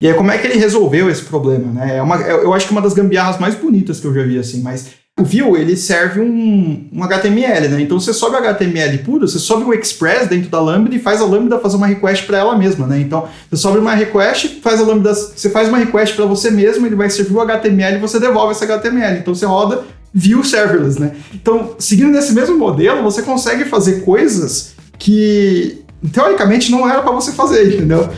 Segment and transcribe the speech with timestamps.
[0.00, 1.96] E aí, como é que ele resolveu esse problema, né?
[1.96, 4.38] É uma, eu acho que é uma das gambiarras mais bonitas que eu já vi,
[4.38, 7.80] assim, mas o Vue, ele serve um, um HTML, né?
[7.80, 11.20] Então você sobe o HTML puro, você sobe o Express dentro da Lambda e faz
[11.20, 13.00] a Lambda fazer uma request para ela mesma, né?
[13.00, 16.86] Então você sobe uma request, faz a Lambda, você faz uma request para você mesmo,
[16.86, 19.18] ele vai servir o HTML e você devolve esse HTML.
[19.18, 19.84] Então você roda
[20.14, 21.16] Vue serverless, né?
[21.34, 27.32] Então, seguindo nesse mesmo modelo, você consegue fazer coisas que teoricamente não era para você
[27.32, 28.08] fazer, entendeu?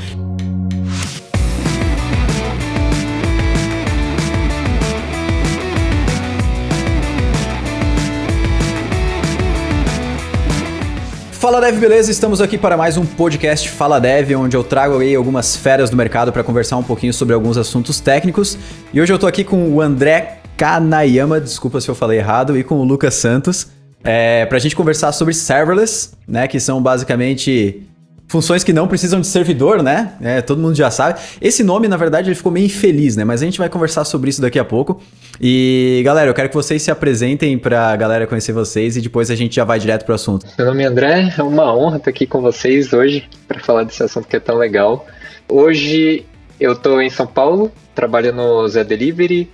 [11.41, 12.11] Fala Dev, beleza?
[12.11, 15.97] Estamos aqui para mais um podcast Fala Dev, onde eu trago aí algumas férias do
[15.97, 18.59] mercado para conversar um pouquinho sobre alguns assuntos técnicos.
[18.93, 22.63] E hoje eu tô aqui com o André Kanayama, desculpa se eu falei errado, e
[22.63, 23.69] com o Lucas Santos,
[24.05, 26.47] é, para a gente conversar sobre serverless, né?
[26.47, 27.89] Que são basicamente
[28.31, 30.15] funções que não precisam de servidor, né?
[30.23, 31.19] É, todo mundo já sabe.
[31.41, 33.25] Esse nome, na verdade, ele ficou meio infeliz, né?
[33.25, 35.03] Mas a gente vai conversar sobre isso daqui a pouco.
[35.41, 39.33] E, galera, eu quero que vocês se apresentem para a galera conhecer vocês e depois
[39.33, 40.47] a gente já vai direto pro assunto.
[40.57, 44.01] Meu nome é André, é uma honra estar aqui com vocês hoje para falar desse
[44.01, 45.05] assunto que é tão legal.
[45.49, 46.25] Hoje
[46.61, 49.51] eu estou em São Paulo, trabalho no Zé Delivery.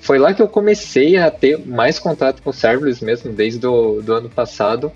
[0.00, 4.12] Foi lá que eu comecei a ter mais contato com serverless mesmo, desde o do
[4.12, 4.92] ano passado.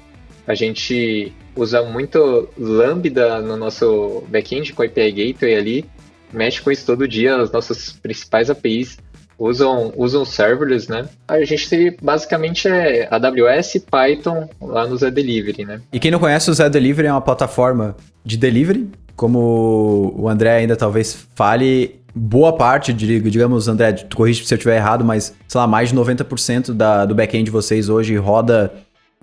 [0.47, 5.85] A gente usa muito Lambda no nosso backend com API Gateway ali,
[6.33, 8.99] mexe com isso todo dia, as nossas principais APIs
[9.39, 11.09] usam, usam serverless, né?
[11.29, 15.81] A gente basicamente é AWS Python lá no Delivery, né?
[15.93, 20.77] E quem não conhece, o Delivery é uma plataforma de delivery, como o André ainda
[20.77, 25.67] talvez fale, boa parte, digamos, André, tu corrige se eu estiver errado, mas, sei lá,
[25.67, 28.73] mais de 90% da, do back-end de vocês hoje roda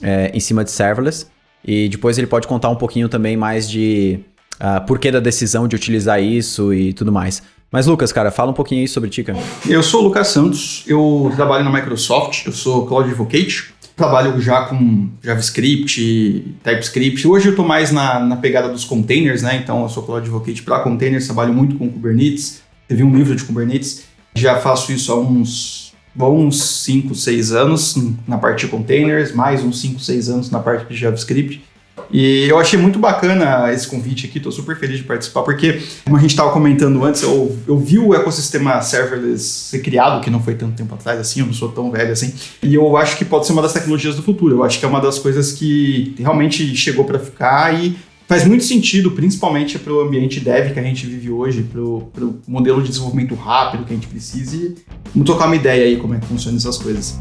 [0.02, 1.28] é, em cima de serverless.
[1.66, 4.20] E depois ele pode contar um pouquinho também mais de
[4.56, 7.42] uh, porquê da decisão de utilizar isso e tudo mais.
[7.72, 9.40] Mas Lucas, cara, fala um pouquinho aí sobre ti, cara.
[9.68, 14.66] Eu sou o Lucas Santos, eu trabalho na Microsoft, eu sou Cloud Advocate, trabalho já
[14.66, 17.28] com JavaScript, TypeScript.
[17.28, 19.56] Hoje eu estou mais na, na pegada dos containers, né?
[19.56, 23.44] Então eu sou Cloud Advocate para containers, trabalho muito com Kubernetes, teve um livro de
[23.44, 24.04] Kubernetes.
[24.36, 27.98] Já faço isso há uns bons 5, 6 anos
[28.28, 31.64] na parte de containers, mais uns 5, 6 anos na parte de JavaScript.
[32.12, 36.18] E eu achei muito bacana esse convite aqui, estou super feliz de participar, porque, como
[36.18, 40.40] a gente estava comentando antes, eu, eu vi o ecossistema serverless ser criado, que não
[40.40, 42.32] foi tanto tempo atrás assim, eu não sou tão velho assim,
[42.62, 44.58] e eu acho que pode ser uma das tecnologias do futuro.
[44.58, 47.96] Eu acho que é uma das coisas que realmente chegou para ficar e
[48.34, 52.42] faz muito sentido, principalmente para o ambiente dev que a gente vive hoje, para o
[52.48, 54.56] modelo de desenvolvimento rápido que a gente precisa.
[54.56, 54.76] E
[55.14, 57.20] vamos tocar uma ideia aí como é que funcionam essas coisas.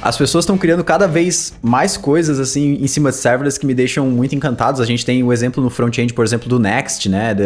[0.00, 3.72] As pessoas estão criando cada vez mais coisas assim em cima de serverless que me
[3.72, 4.80] deixam muito encantados.
[4.80, 7.36] A gente tem o exemplo no front-end, por exemplo, do Next, né?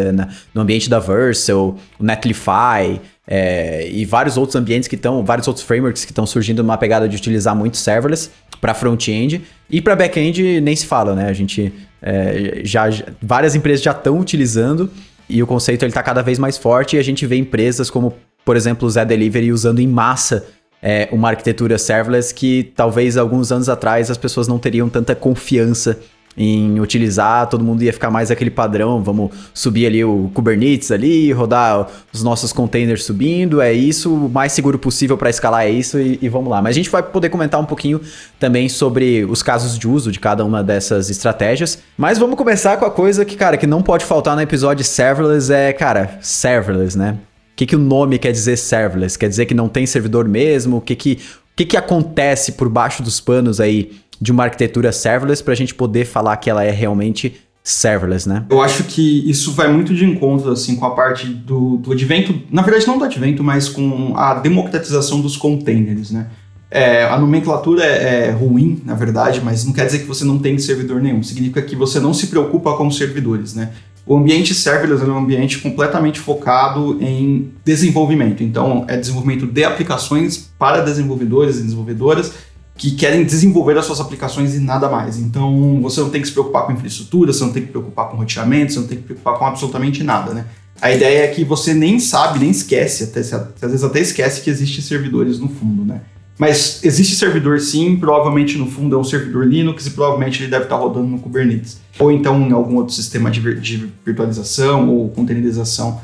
[0.55, 5.65] no ambiente da Vercel, o Netlify, é, e vários outros ambientes que estão, vários outros
[5.65, 8.29] frameworks que estão surgindo numa pegada de utilizar muito serverless
[8.61, 11.27] para front-end e para back-end nem se fala, né?
[11.27, 12.85] A gente é, já
[13.21, 14.89] várias empresas já estão utilizando
[15.29, 18.15] e o conceito ele está cada vez mais forte e a gente vê empresas como,
[18.45, 20.45] por exemplo, o Zé Delivery usando em massa
[20.81, 25.99] é, uma arquitetura serverless que talvez alguns anos atrás as pessoas não teriam tanta confiança
[26.37, 31.31] em utilizar, todo mundo ia ficar mais aquele padrão, vamos subir ali o Kubernetes ali,
[31.31, 35.99] rodar os nossos containers subindo, é isso, o mais seguro possível para escalar é isso
[35.99, 36.61] e, e, vamos lá.
[36.61, 37.99] Mas a gente vai poder comentar um pouquinho
[38.39, 41.79] também sobre os casos de uso de cada uma dessas estratégias.
[41.97, 45.51] Mas vamos começar com a coisa que, cara, que não pode faltar no episódio serverless
[45.51, 47.17] é, cara, serverless, né?
[47.53, 49.17] O que, que o nome quer dizer serverless?
[49.17, 50.77] Quer dizer que não tem servidor mesmo?
[50.77, 54.91] O que que, o que, que acontece por baixo dos panos aí de uma arquitetura
[54.91, 58.45] serverless para a gente poder falar que ela é realmente serverless, né?
[58.49, 62.41] Eu acho que isso vai muito de encontro assim com a parte do, do advento,
[62.49, 66.27] na verdade não do advento, mas com a democratização dos containers, né?
[66.69, 70.37] É, a nomenclatura é, é, ruim, na verdade, mas não quer dizer que você não
[70.37, 71.23] tem servidor nenhum.
[71.23, 73.71] Significa que você não se preocupa com os servidores, né?
[74.05, 78.41] O ambiente serverless é um ambiente completamente focado em desenvolvimento.
[78.41, 82.33] Então, é desenvolvimento de aplicações para desenvolvedores e desenvolvedoras
[82.77, 85.17] que querem desenvolver as suas aplicações e nada mais.
[85.17, 88.09] Então, você não tem que se preocupar com infraestrutura, você não tem que se preocupar
[88.09, 90.45] com roteamento, você não tem que se preocupar com absolutamente nada, né?
[90.79, 94.49] A ideia é que você nem sabe, nem esquece, até, às vezes até esquece que
[94.49, 96.01] existem servidores no fundo, né?
[96.37, 100.65] Mas existe servidor sim, provavelmente no fundo é um servidor Linux e provavelmente ele deve
[100.65, 101.79] estar rodando no Kubernetes.
[101.97, 105.99] Ou então em algum outro sistema de, vir de virtualização ou containerização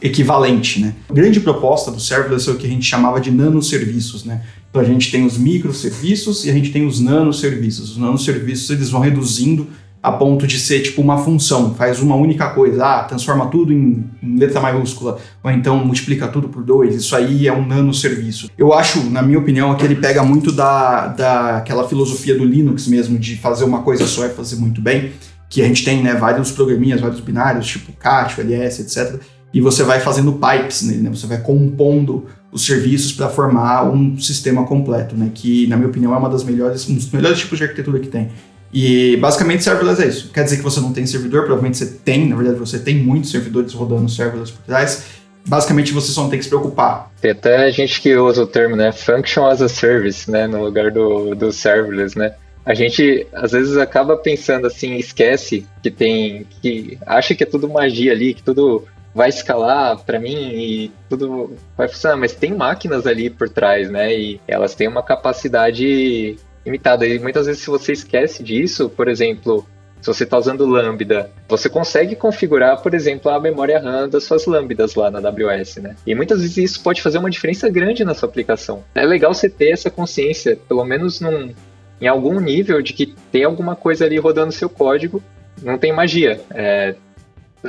[0.00, 0.94] equivalente, né?
[1.08, 4.42] A grande proposta do serverless é o que a gente chamava de nanoserviços, né?
[4.70, 7.92] Então a gente tem os microserviços e a gente tem os nanoserviços.
[7.92, 9.66] Os nanoserviços eles vão reduzindo
[10.02, 14.04] a ponto de ser tipo uma função, faz uma única coisa, ah, transforma tudo em,
[14.22, 18.48] em letra maiúscula, ou então multiplica tudo por dois, isso aí é um nanoserviço.
[18.56, 23.18] Eu acho, na minha opinião, que ele pega muito da, daquela filosofia do Linux mesmo,
[23.18, 25.12] de fazer uma coisa só e fazer muito bem,
[25.50, 29.20] que a gente tem né, vários programinhas, vários binários, tipo CAT, LS, etc.,
[29.52, 31.10] e você vai fazendo pipes nele, né?
[31.10, 35.30] Você vai compondo os serviços para formar um sistema completo, né?
[35.34, 38.08] Que, na minha opinião, é uma das melhores, um dos melhores tipos de arquitetura que
[38.08, 38.30] tem.
[38.72, 40.30] E basicamente serverless é isso.
[40.30, 43.30] Quer dizer que você não tem servidor, provavelmente você tem, na verdade você tem muitos
[43.30, 45.04] servidores rodando serverless por trás.
[45.46, 47.10] Basicamente você só não tem que se preocupar.
[47.20, 50.90] Tem até gente que usa o termo, né, function as a service, né, no lugar
[50.90, 52.34] do, do serverless, né.
[52.66, 57.66] A gente às vezes acaba pensando assim, esquece que tem, que acha que é tudo
[57.66, 58.84] magia ali, que tudo
[59.14, 64.14] vai escalar para mim e tudo vai funcionar, mas tem máquinas ali por trás, né?
[64.14, 67.06] E elas têm uma capacidade limitada.
[67.06, 69.66] E muitas vezes, se você esquece disso, por exemplo,
[70.00, 74.46] se você está usando Lambda, você consegue configurar, por exemplo, a memória RAM das suas
[74.46, 75.96] Lambdas lá na AWS, né?
[76.06, 78.84] E muitas vezes isso pode fazer uma diferença grande na sua aplicação.
[78.94, 81.52] É legal você ter essa consciência, pelo menos num,
[82.00, 85.22] em algum nível, de que tem alguma coisa ali rodando seu código.
[85.60, 86.40] Não tem magia.
[86.54, 86.94] É,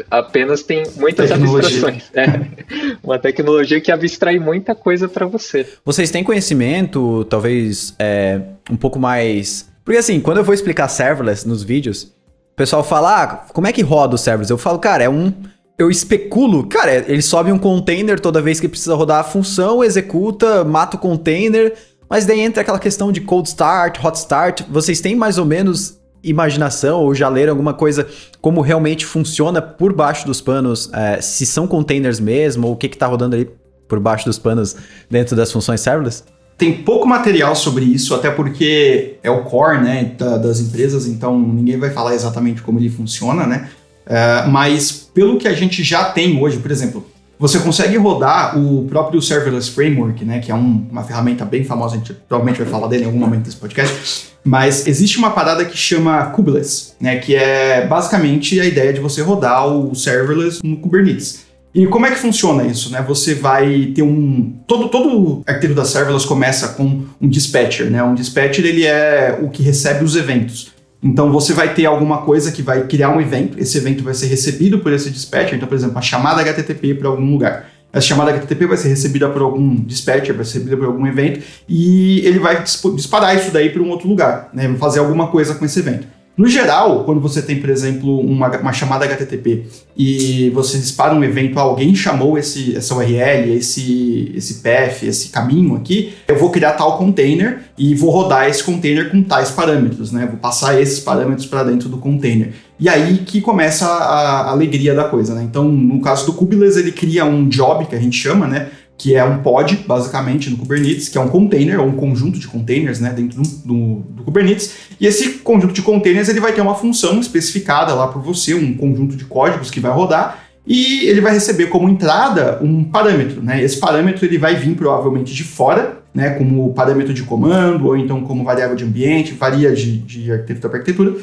[0.09, 1.87] apenas tem muitas tecnologia.
[1.87, 2.03] abstrações.
[2.13, 5.67] É uma tecnologia que abstrai muita coisa para você.
[5.83, 9.69] Vocês têm conhecimento, talvez, é, um pouco mais.
[9.83, 13.73] Porque assim, quando eu vou explicar serverless nos vídeos, o pessoal fala, ah, como é
[13.73, 14.51] que roda o serverless?
[14.51, 15.33] Eu falo, cara, é um.
[15.77, 20.65] Eu especulo, cara, ele sobe um container toda vez que precisa rodar a função, executa,
[20.65, 21.73] mata o container,
[22.09, 24.63] mas daí entra aquela questão de cold start, hot start.
[24.69, 28.07] Vocês têm mais ou menos imaginação ou já leram alguma coisa
[28.41, 32.87] como realmente funciona por baixo dos panos, é, se são containers mesmo, ou o que
[32.87, 33.49] está rodando ali
[33.87, 34.75] por baixo dos panos
[35.09, 36.23] dentro das funções serverless?
[36.57, 41.39] Tem pouco material sobre isso, até porque é o core né, da, das empresas, então
[41.39, 43.69] ninguém vai falar exatamente como ele funciona, né?
[44.05, 47.05] É, mas pelo que a gente já tem hoje, por exemplo,
[47.37, 51.95] você consegue rodar o próprio Serverless Framework, né, que é um, uma ferramenta bem famosa,
[51.95, 55.65] a gente provavelmente vai falar dele em algum momento desse podcast, mas existe uma parada
[55.65, 60.77] que chama Kubeless, né, que é basicamente a ideia de você rodar o serverless no
[60.77, 61.49] Kubernetes.
[61.73, 63.03] E como é que funciona isso, né?
[63.07, 68.01] Você vai ter um todo todo arquiteto da serverless começa com um dispatcher, né?
[68.01, 70.71] Um dispatcher ele é o que recebe os eventos.
[71.01, 74.27] Então você vai ter alguma coisa que vai criar um evento, esse evento vai ser
[74.27, 77.68] recebido por esse dispatcher, então por exemplo, uma chamada HTTP para algum lugar.
[77.91, 81.41] Essa chamada HTTP vai ser recebida por algum dispatcher, vai ser recebida por algum evento
[81.67, 84.73] e ele vai disparar isso daí para um outro lugar, né?
[84.77, 86.07] fazer alguma coisa com esse evento.
[86.39, 89.65] No geral, quando você tem, por exemplo, uma, uma, chamada HTTP
[89.97, 95.75] e você dispara um evento, alguém chamou esse, essa URL, esse, esse path, esse caminho
[95.75, 100.27] aqui, eu vou criar tal container e vou rodar esse container com tais parâmetros, né?
[100.27, 102.53] Vou passar esses parâmetros para dentro do container.
[102.79, 105.43] E aí que começa a, a alegria da coisa, né?
[105.43, 108.69] Então, no caso do Kubeless, ele cria um job, que a gente chama, né?
[108.99, 112.45] que é um pod, basicamente, no Kubernetes, que é um container, ou um conjunto de
[112.49, 114.73] containers, né, dentro do, do, do, Kubernetes.
[114.99, 118.75] E esse conjunto de containers, ele vai ter uma função especificada lá por você, um
[118.75, 123.61] conjunto de códigos que vai rodar, e ele vai receber como entrada um parâmetro, né?
[123.63, 128.21] Esse parâmetro ele vai vir provavelmente de fora, né, como parâmetro de comando, ou então
[128.21, 131.15] como variável de ambiente, varia de, de arquitetura para arquitetura,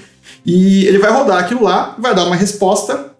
[0.44, 3.16] e ele vai rodar aquilo lá, vai dar uma resposta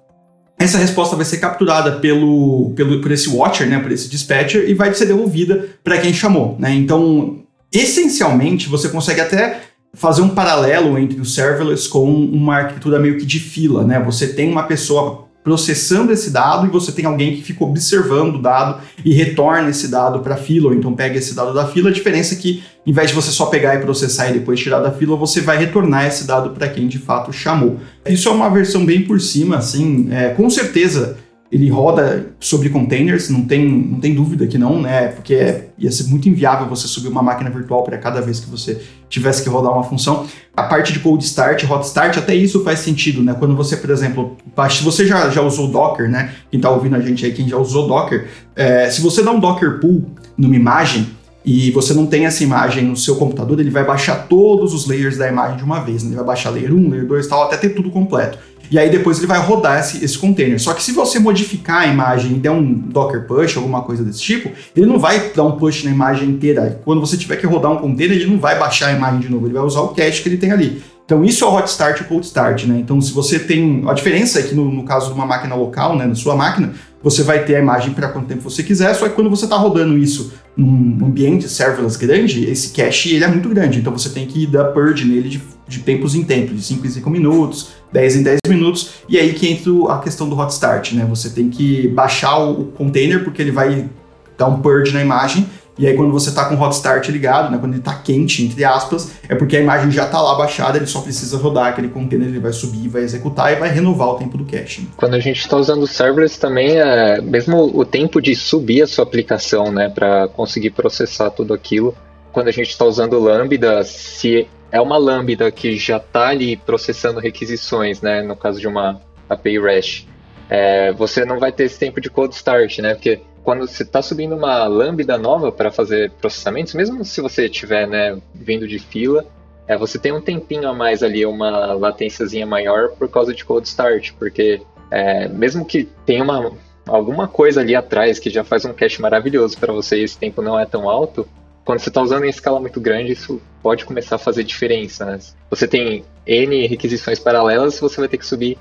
[0.59, 4.73] essa resposta vai ser capturada pelo, pelo, por esse watcher, né, por esse dispatcher, e
[4.73, 6.57] vai ser devolvida para quem chamou.
[6.59, 6.73] Né?
[6.73, 7.41] Então,
[7.71, 9.61] essencialmente, você consegue até
[9.93, 13.85] fazer um paralelo entre o serverless com uma arquitetura meio que de fila.
[13.85, 14.01] Né?
[14.01, 18.43] Você tem uma pessoa processando esse dado e você tem alguém que fica observando o
[18.43, 21.89] dado e retorna esse dado para a fila, ou então pega esse dado da fila.
[21.89, 24.81] A diferença é que, em vez de você só pegar e processar e depois tirar
[24.81, 27.79] da fila, você vai retornar esse dado para quem de fato chamou.
[28.05, 31.17] Isso é uma versão bem por cima, assim, é, com certeza
[31.51, 35.09] ele roda sobre containers, não tem, não tem dúvida que não, né?
[35.09, 38.51] Porque é, ia ser muito inviável você subir uma máquina virtual para cada vez que
[38.51, 40.27] você tivesse que rodar uma função.
[40.57, 43.35] A parte de cold start, hot start, até isso faz sentido, né?
[43.39, 44.37] Quando você, por exemplo,
[44.71, 46.33] se você já, já usou Docker, né?
[46.51, 49.39] Quem está ouvindo a gente aí, quem já usou Docker, é, se você dá um
[49.39, 50.05] Docker pull
[50.37, 51.07] numa imagem,
[51.47, 55.17] e você não tem essa imagem no seu computador, ele vai baixar todos os layers
[55.17, 56.03] da imagem de uma vez.
[56.03, 56.09] Né?
[56.09, 58.37] Ele vai baixar layer 1, layer 2 tal, até ter tudo completo.
[58.71, 60.61] E aí depois ele vai rodar esse, esse container.
[60.61, 64.21] Só que se você modificar a imagem e der um Docker push, alguma coisa desse
[64.21, 66.81] tipo, ele não vai dar um push na imagem inteira.
[66.85, 69.47] Quando você tiver que rodar um container, ele não vai baixar a imagem de novo,
[69.47, 70.83] ele vai usar o cache que ele tem ali.
[71.05, 72.79] Então isso é o hot start e cold start, né?
[72.81, 73.85] Então se você tem...
[73.89, 76.73] A diferença é que no, no caso de uma máquina local, né, na sua máquina,
[77.01, 79.57] você vai ter a imagem para quanto tempo você quiser, só que quando você está
[79.57, 84.27] rodando isso num ambiente serverless grande, esse cache ele é muito grande, então você tem
[84.27, 88.17] que dar purge nele de de tempos em tempos, de 5 em 5 minutos, 10
[88.17, 91.07] em 10 minutos, e aí que entra a questão do hot start, né?
[91.09, 93.89] Você tem que baixar o container porque ele vai
[94.37, 95.47] dar um purge na imagem
[95.79, 98.43] e aí, quando você está com o hot start ligado, né, quando ele está quente,
[98.43, 101.89] entre aspas, é porque a imagem já está lá baixada, ele só precisa rodar aquele
[101.89, 104.89] container, ele vai subir, vai executar e vai renovar o tempo do caching.
[104.97, 109.05] Quando a gente está usando serverless também, é mesmo o tempo de subir a sua
[109.05, 111.95] aplicação, né, para conseguir processar tudo aquilo.
[112.33, 117.21] Quando a gente está usando Lambda, se é uma Lambda que já está ali processando
[117.21, 120.07] requisições, né, no caso de uma API REST,
[120.49, 124.03] é, você não vai ter esse tempo de cold start, né, porque quando você está
[124.03, 129.25] subindo uma lambda nova para fazer processamentos, mesmo se você estiver né, vindo de fila,
[129.69, 133.67] é, você tem um tempinho a mais ali, uma latênciazinha maior por causa de cold
[133.67, 136.53] start, porque é, mesmo que tenha uma,
[136.87, 140.43] alguma coisa ali atrás que já faz um cache maravilhoso para você e esse tempo
[140.43, 141.29] não é tão alto,
[141.67, 145.05] quando você está usando em escala muito grande, isso pode começar a fazer diferença.
[145.05, 145.19] Né?
[145.51, 148.57] Você tem N requisições paralelas, você vai ter que subir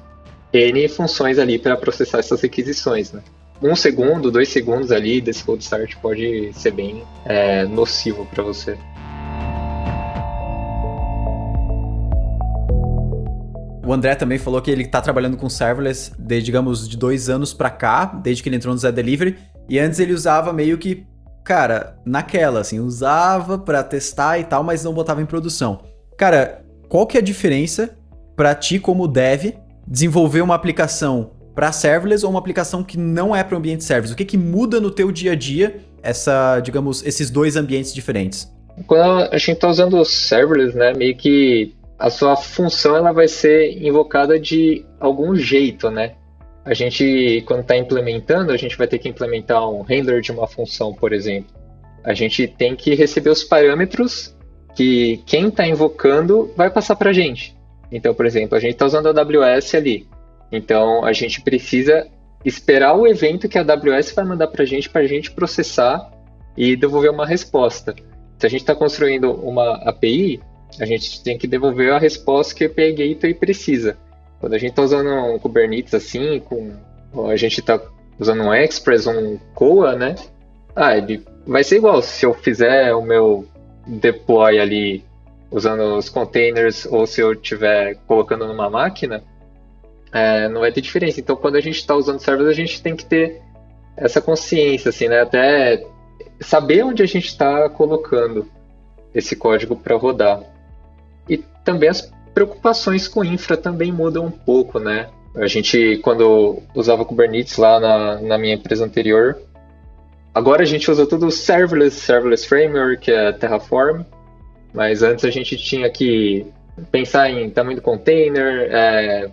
[0.51, 3.13] N funções ali para processar essas requisições.
[3.13, 3.21] Né?
[3.61, 8.75] um segundo, dois segundos ali desse cold start pode ser bem é, nocivo para você.
[13.85, 17.53] O André também falou que ele está trabalhando com serverless desde, digamos, de dois anos
[17.53, 19.37] para cá, desde que ele entrou no Zé Delivery.
[19.69, 21.05] E antes ele usava meio que,
[21.45, 25.79] cara, naquela, assim, usava para testar e tal, mas não botava em produção.
[26.17, 27.95] Cara, qual que é a diferença
[28.35, 29.53] para ti como dev
[29.87, 34.13] desenvolver uma aplicação para serverless ou uma aplicação que não é para ambiente serverless?
[34.13, 38.51] O que, que muda no teu dia a dia essa, digamos, esses dois ambientes diferentes?
[38.87, 43.71] Quando a gente está usando serverless, né, meio que a sua função ela vai ser
[43.81, 46.15] invocada de algum jeito, né?
[46.65, 50.47] A gente, quando está implementando, a gente vai ter que implementar um handler de uma
[50.47, 51.53] função, por exemplo.
[52.03, 54.35] A gente tem que receber os parâmetros
[54.75, 57.55] que quem está invocando vai passar para a gente.
[57.91, 60.07] Então, por exemplo, a gente está usando a AWS ali.
[60.51, 62.07] Então a gente precisa
[62.43, 66.11] esperar o evento que a AWS vai mandar para a gente, para a gente processar
[66.57, 67.95] e devolver uma resposta.
[68.37, 70.39] Se a gente está construindo uma API,
[70.79, 73.97] a gente tem que devolver a resposta que a API Gateway precisa.
[74.45, 76.71] Quando a gente está usando um Kubernetes assim, com,
[77.31, 77.81] a gente está
[78.19, 80.13] usando um Express, um Koa, né?
[80.75, 83.47] Ah, ele vai ser igual se eu fizer o meu
[83.87, 85.03] deploy ali
[85.49, 89.23] usando os containers ou se eu estiver colocando numa máquina,
[90.13, 91.19] é, não vai ter diferença.
[91.19, 93.41] Então, quando a gente está usando serverless, a gente tem que ter
[93.97, 95.21] essa consciência, assim, né?
[95.21, 95.83] Até
[96.39, 98.47] saber onde a gente está colocando
[99.11, 100.43] esse código para rodar.
[101.27, 105.07] E também as preocupações com infra também mudam um pouco, né?
[105.37, 109.37] A gente, quando usava Kubernetes lá na, na minha empresa anterior,
[110.33, 114.01] agora a gente usa tudo serverless, serverless framework, é Terraform,
[114.73, 116.45] mas antes a gente tinha que
[116.91, 119.31] pensar em tamanho do container, é,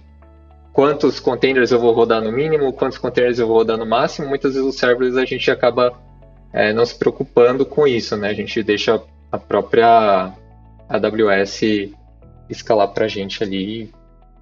[0.72, 4.28] quantos containers eu vou rodar no mínimo, quantos containers eu vou rodar no máximo.
[4.28, 5.92] Muitas vezes os serverless a gente acaba
[6.52, 8.28] é, não se preocupando com isso, né?
[8.28, 10.32] A gente deixa a própria
[10.88, 11.62] AWS
[12.52, 13.90] escalar para a gente ali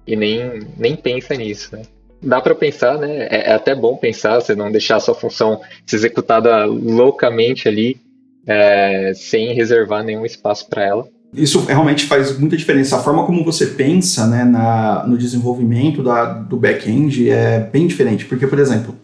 [0.05, 1.83] e nem, nem pensa nisso, né?
[2.21, 3.27] Dá para pensar, né?
[3.29, 7.97] É, é, até bom pensar, você não deixar a sua função ser executada loucamente ali,
[8.45, 11.07] é, sem reservar nenhum espaço para ela.
[11.33, 12.97] Isso realmente faz muita diferença.
[12.97, 18.25] A forma como você pensa né, na, no desenvolvimento da, do back-end é bem diferente.
[18.25, 18.95] Porque, por exemplo,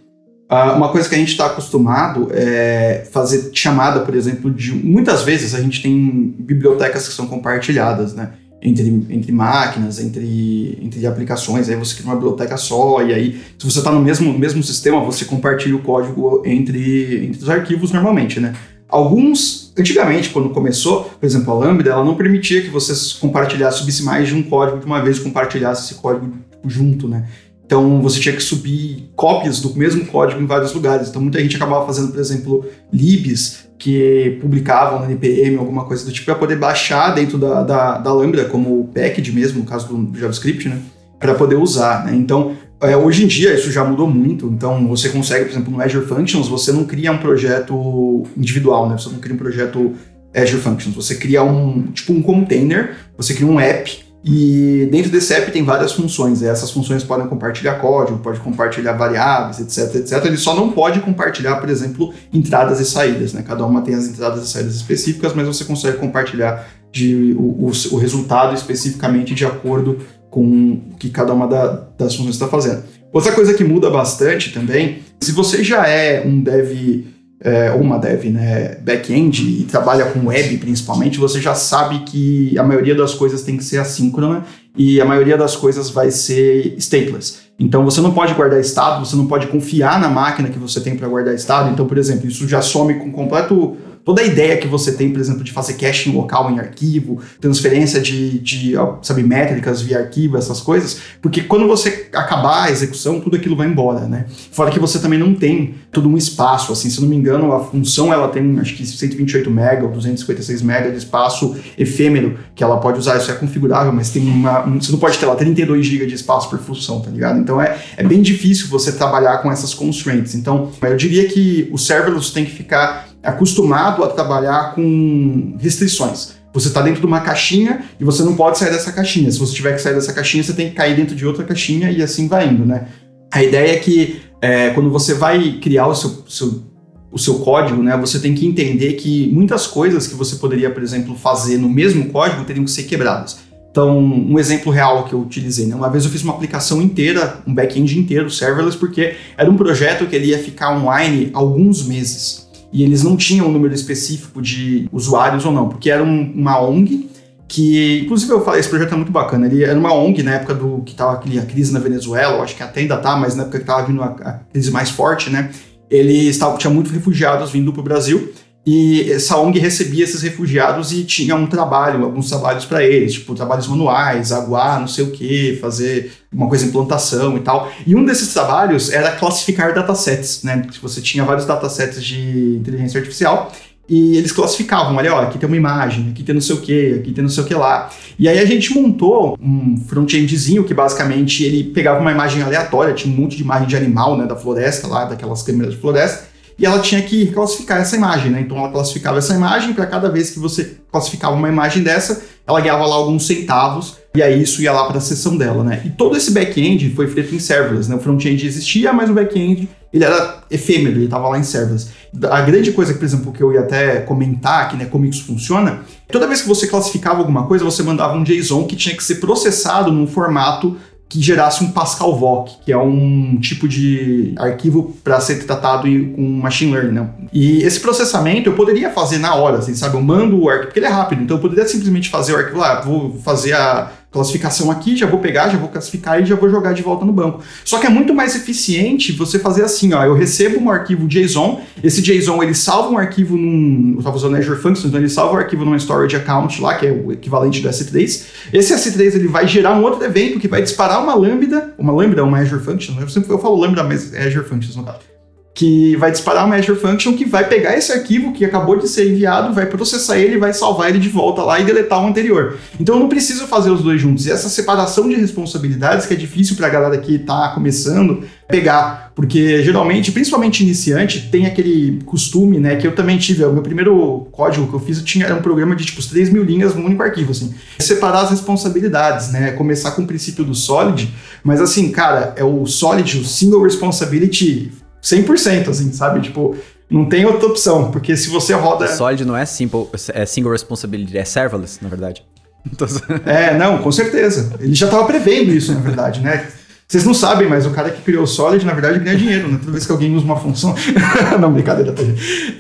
[0.50, 4.74] uma coisa que a gente está acostumado é fazer chamada, por exemplo, de.
[4.74, 8.32] Muitas vezes a gente tem bibliotecas que são compartilhadas, né?
[8.60, 13.64] Entre, entre máquinas, entre, entre aplicações, aí você cria uma biblioteca só, e aí, se
[13.64, 18.40] você está no mesmo, mesmo sistema, você compartilha o código entre, entre os arquivos normalmente,
[18.40, 18.56] né?
[18.90, 24.02] Alguns, antigamente, quando começou, por exemplo, a Lambda, ela não permitia que você compartilhasse, subisse
[24.02, 26.34] mais de um código de uma vez, compartilhasse esse código
[26.66, 27.28] junto, né?
[27.66, 31.10] Então você tinha que subir cópias do mesmo código em vários lugares.
[31.10, 36.12] Então muita gente acabava fazendo, por exemplo, libs que publicavam no NPM, alguma coisa do
[36.12, 39.88] tipo, para poder baixar dentro da, da, da Lambda, como o package mesmo, no caso
[39.88, 40.80] do JavaScript, né?
[41.20, 42.16] Para poder usar, né?
[42.16, 45.82] Então é, hoje em dia isso já mudou muito, então você consegue, por exemplo, no
[45.82, 48.98] Azure Functions, você não cria um projeto individual, né?
[48.98, 49.94] Você não cria um projeto
[50.36, 55.34] Azure Functions, você cria um tipo um container, você cria um app e dentro desse
[55.34, 56.42] app tem várias funções.
[56.42, 60.26] Essas funções podem compartilhar código, pode compartilhar variáveis, etc, etc.
[60.26, 63.44] Ele só não pode compartilhar, por exemplo, entradas e saídas, né?
[63.46, 67.72] Cada uma tem as entradas e saídas específicas, mas você consegue compartilhar de, o, o,
[67.92, 72.84] o resultado especificamente de acordo com o que cada uma da, das funções está fazendo.
[73.14, 77.06] Outra coisa que muda bastante também, se você já é um dev
[77.40, 82.58] é, ou uma dev né, back-end e trabalha com web principalmente, você já sabe que
[82.58, 84.44] a maioria das coisas tem que ser assíncrona
[84.76, 87.48] e a maioria das coisas vai ser stateless.
[87.60, 90.96] Então você não pode guardar estado, você não pode confiar na máquina que você tem
[90.96, 91.72] para guardar estado.
[91.72, 93.78] Então, por exemplo, isso já some com completo
[94.08, 98.00] toda a ideia que você tem, por exemplo, de fazer caching local em arquivo, transferência
[98.00, 103.36] de, de sabe, métricas via arquivo, essas coisas, porque quando você acabar a execução, tudo
[103.36, 104.26] aquilo vai embora, né?
[104.50, 107.60] Fora que você também não tem todo um espaço, assim, se não me engano, a
[107.60, 112.78] função ela tem acho que 128 MB ou 256 MB de espaço efêmero que ela
[112.78, 116.06] pode usar, isso é configurável, mas tem uma, você não pode ter lá 32 GB
[116.06, 117.40] de espaço por função, tá ligado?
[117.40, 120.34] Então é, é bem difícil você trabalhar com essas constraints.
[120.34, 126.38] Então, eu diria que o serverless tem que ficar acostumado a trabalhar com restrições.
[126.54, 129.30] Você está dentro de uma caixinha e você não pode sair dessa caixinha.
[129.30, 131.92] Se você tiver que sair dessa caixinha, você tem que cair dentro de outra caixinha
[131.92, 132.88] e assim vai indo, né?
[133.32, 136.64] A ideia é que é, quando você vai criar o seu, seu,
[137.12, 140.82] o seu código, né, você tem que entender que muitas coisas que você poderia, por
[140.82, 143.40] exemplo, fazer no mesmo código teriam que ser quebradas.
[143.70, 145.76] Então, um exemplo real que eu utilizei, né?
[145.76, 150.08] Uma vez eu fiz uma aplicação inteira, um back-end inteiro, serverless, porque era um projeto
[150.08, 154.88] que ele ia ficar online alguns meses e eles não tinham um número específico de
[154.92, 157.10] usuários ou não, porque era um, uma ONG
[157.48, 160.54] que, inclusive eu falei, esse projeto é muito bacana, ele era uma ONG na época
[160.54, 163.44] do que estava a crise na Venezuela, eu acho que até ainda tá, mas na
[163.44, 165.50] época que estava vindo a, a, crise mais forte, né,
[165.90, 168.34] eles tavam, tinha muitos refugiados vindo para o Brasil,
[168.70, 173.34] e essa ONG recebia esses refugiados e tinha um trabalho, alguns trabalhos para eles, tipo
[173.34, 177.72] trabalhos manuais, aguar, não sei o que, fazer uma coisa em plantação e tal.
[177.88, 180.68] E um desses trabalhos era classificar datasets, né?
[180.82, 183.54] Você tinha vários datasets de inteligência artificial
[183.88, 186.96] e eles classificavam, olha, ó, aqui tem uma imagem, aqui tem não sei o que,
[186.96, 187.90] aqui tem não sei o que lá.
[188.20, 193.14] E aí a gente montou um front-endzinho que basicamente ele pegava uma imagem aleatória, tinha
[193.16, 196.27] um monte de imagem de animal, né, da floresta lá, daquelas câmeras de floresta,
[196.58, 198.42] e ela tinha que classificar essa imagem, né?
[198.42, 202.60] Então ela classificava essa imagem, para cada vez que você classificava uma imagem dessa, ela
[202.62, 205.82] ganhava lá alguns centavos, e aí isso ia lá para a seção dela, né?
[205.86, 207.96] E todo esse back-end foi feito em serverless, né?
[207.96, 211.90] O front-end existia, mas o back-end ele era efêmero, ele estava lá em serverless.
[212.30, 215.82] A grande coisa, por exemplo, que eu ia até comentar aqui, né, como isso funciona,
[216.12, 219.16] toda vez que você classificava alguma coisa, você mandava um JSON que tinha que ser
[219.16, 220.78] processado num formato
[221.10, 225.84] que gerasse um Pascal VOC, que é um tipo de arquivo para ser tratado
[226.16, 226.92] com machine learning.
[226.92, 227.10] Né?
[227.32, 229.96] E esse processamento eu poderia fazer na hora, assim, sabe?
[229.96, 232.58] Eu mando o arquivo, porque ele é rápido, então eu poderia simplesmente fazer o arquivo
[232.58, 236.50] lá, vou fazer a classificação aqui, já vou pegar, já vou classificar e já vou
[236.50, 237.42] jogar de volta no banco.
[237.64, 241.62] Só que é muito mais eficiente você fazer assim, ó, eu recebo um arquivo JSON,
[241.84, 245.36] esse JSON ele salva um arquivo num, eu estava usando Azure Functions, então ele salva
[245.36, 248.26] o arquivo num storage account lá, que é o equivalente do S3.
[248.54, 252.24] Esse S3 ele vai gerar um outro evento que vai disparar uma lambda, uma lambda,
[252.24, 255.17] uma Azure Function, eu sempre eu falo lambda, mas é Azure Functions no caso
[255.58, 259.12] que vai disparar uma Azure Function que vai pegar esse arquivo que acabou de ser
[259.12, 262.60] enviado, vai processar ele, vai salvar ele de volta lá e deletar o anterior.
[262.80, 264.28] Então eu não preciso fazer os dois juntos.
[264.28, 269.12] E essa separação de responsabilidades que é difícil para a galera que está começando pegar,
[269.16, 273.44] porque geralmente, principalmente iniciante, tem aquele costume, né, que eu também tive.
[273.44, 276.30] O meu primeiro código que eu fiz eu tinha era um programa de tipo 3
[276.30, 277.52] mil linhas num único arquivo, assim.
[277.80, 281.12] Separar as responsabilidades, né, começar com o princípio do Solid,
[281.44, 284.72] mas assim, cara, é o Solid, o Single Responsibility
[285.04, 286.22] 100%, assim, sabe?
[286.22, 286.56] Tipo,
[286.90, 288.88] não tem outra opção, porque se você roda.
[288.88, 292.24] Solid não é simple, é single responsibility, é serverless, na verdade.
[293.26, 294.54] é, não, com certeza.
[294.60, 296.48] Ele já estava prevendo isso, na verdade, né?
[296.88, 299.58] Vocês não sabem, mas o cara que criou o Solid, na verdade, ganha dinheiro, né?
[299.60, 300.74] Toda vez que alguém usa uma função.
[301.38, 302.02] não, brincadeira, tá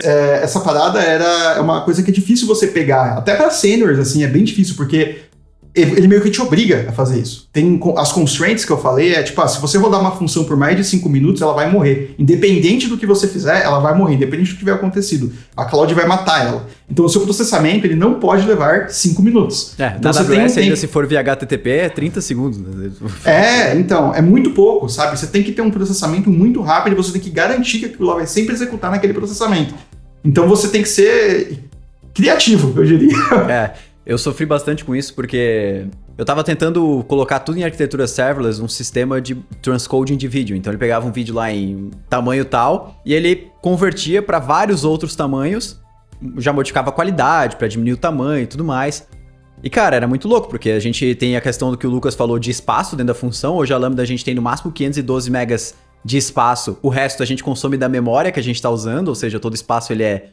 [0.03, 3.17] é, Essa parada era é uma coisa que é difícil você pegar.
[3.17, 5.19] Até para seniors, assim, é bem difícil, porque
[5.81, 7.47] ele meio que te obriga a fazer isso.
[7.53, 10.57] Tem as constraints que eu falei, é tipo, ah, se você rodar uma função por
[10.57, 12.15] mais de 5 minutos, ela vai morrer.
[12.17, 15.31] Independente do que você fizer, ela vai morrer, independente do que tiver acontecido.
[15.55, 16.67] A cloud vai matar ela.
[16.89, 19.75] Então o seu processamento, ele não pode levar 5 minutos.
[19.77, 22.57] É, então, na AWS tem, ainda se for via HTTP é 30 segundos.
[22.57, 22.91] Né?
[23.23, 25.17] É, então, é muito pouco, sabe?
[25.17, 28.07] Você tem que ter um processamento muito rápido e você tem que garantir que aquilo
[28.07, 29.75] lá vai sempre executar naquele processamento.
[30.23, 31.59] Então você tem que ser
[32.13, 33.15] criativo, eu diria.
[33.47, 33.73] É.
[34.07, 35.85] Eu sofri bastante com isso porque
[36.17, 40.55] eu tava tentando colocar tudo em arquitetura serverless, um sistema de transcoding de vídeo.
[40.55, 45.13] Então ele pegava um vídeo lá em tamanho tal e ele convertia para vários outros
[45.13, 45.77] tamanhos,
[46.37, 49.05] já modificava a qualidade para diminuir o tamanho e tudo mais.
[49.61, 52.15] E cara, era muito louco, porque a gente tem a questão do que o Lucas
[52.15, 53.57] falou de espaço dentro da função.
[53.57, 56.77] Hoje a Lambda a gente tem no máximo 512 megas de espaço.
[56.81, 59.53] O resto a gente consome da memória que a gente está usando, ou seja, todo
[59.53, 60.29] espaço ele é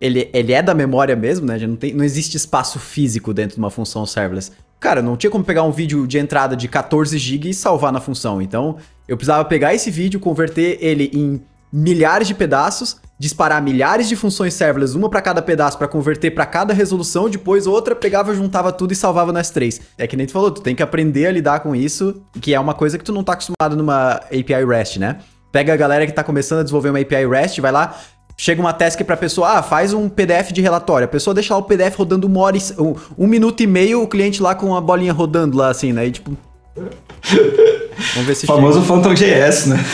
[0.00, 1.58] ele, ele é da memória mesmo, né?
[1.58, 4.52] Já não, tem, não existe espaço físico dentro de uma função serverless.
[4.78, 8.00] Cara, não tinha como pegar um vídeo de entrada de 14 GB e salvar na
[8.00, 8.42] função.
[8.42, 8.76] Então,
[9.08, 14.54] eu precisava pegar esse vídeo, converter ele em milhares de pedaços disparar milhares de funções
[14.54, 18.92] serverless, uma para cada pedaço para converter para cada resolução, depois outra pegava, juntava tudo
[18.92, 19.80] e salvava no S3.
[19.96, 22.60] É que nem tu falou, tu tem que aprender a lidar com isso, que é
[22.60, 25.18] uma coisa que tu não tá acostumado numa API REST, né?
[25.50, 27.98] Pega a galera que tá começando a desenvolver uma API REST, vai lá,
[28.36, 31.06] chega uma task pra pessoa, ah, faz um PDF de relatório.
[31.06, 34.02] A pessoa deixa lá o PDF rodando uma hora e, um, um minuto e meio,
[34.02, 36.06] o cliente lá com a bolinha rodando lá assim, né?
[36.06, 36.36] E tipo.
[36.76, 38.44] Vamos ver se.
[38.44, 39.84] O famoso PhantomJS, né?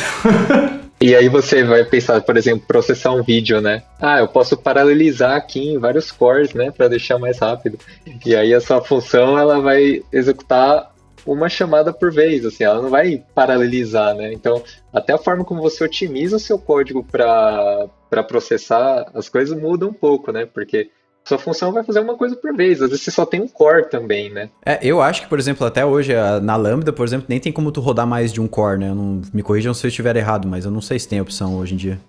[1.03, 3.83] E aí você vai pensar, por exemplo, processar um vídeo, né?
[4.01, 7.77] Ah, eu posso paralelizar aqui em vários cores, né, para deixar mais rápido.
[8.25, 10.92] E aí a sua função ela vai executar
[11.27, 14.33] uma chamada por vez, assim, ela não vai paralelizar, né?
[14.33, 17.89] Então, até a forma como você otimiza o seu código para
[18.27, 20.47] processar as coisas muda um pouco, né?
[20.47, 20.91] Porque
[21.25, 22.83] sua função vai fazer uma coisa por vez.
[22.83, 24.51] Às vezes você só tem um core também, né?
[24.67, 27.71] É, eu acho que, por exemplo, até hoje, na Lambda, por exemplo, nem tem como
[27.71, 28.89] tu rodar mais de um core, né?
[28.89, 31.75] Não, me corrijam se eu estiver errado, mas eu não sei se tem opção hoje
[31.75, 32.01] em dia.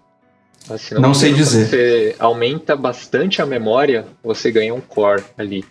[0.69, 1.67] Assim, não, não sei dizer.
[1.67, 5.63] Você aumenta bastante a memória, você ganha um core ali.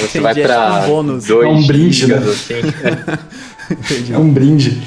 [0.00, 1.26] Você vai pra é um bônus.
[1.26, 2.16] Dois é um brinde, né?
[2.16, 2.54] assim.
[4.12, 4.82] é um brinde.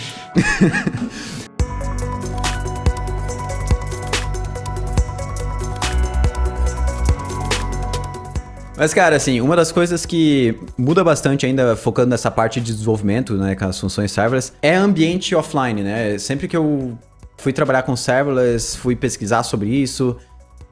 [8.79, 13.33] Mas, cara, assim, uma das coisas que muda bastante ainda, focando nessa parte de desenvolvimento,
[13.35, 16.17] né, com as funções serverless, é ambiente offline, né?
[16.17, 16.97] Sempre que eu
[17.35, 20.15] fui trabalhar com serverless, fui pesquisar sobre isso.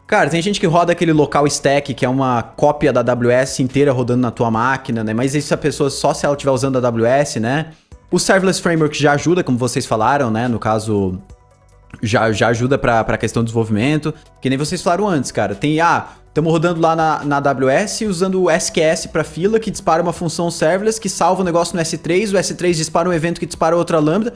[0.08, 3.92] Cara, tem gente que roda aquele local stack, que é uma cópia da AWS inteira
[3.92, 5.14] rodando na tua máquina, né?
[5.14, 7.74] Mas isso a pessoa só se ela estiver usando a AWS, né?
[8.10, 10.48] O Serverless Framework já ajuda, como vocês falaram, né?
[10.48, 11.20] No caso,
[12.02, 14.14] já, já ajuda para a questão do desenvolvimento.
[14.42, 15.54] Que nem vocês falaram antes, cara.
[15.54, 20.04] Tem, ah, Estamos rodando lá na, na AWS usando o SQS para fila, que dispara
[20.04, 23.46] uma função serverless, que salva o negócio no S3, o S3 dispara um evento que
[23.48, 24.32] dispara outra lambda.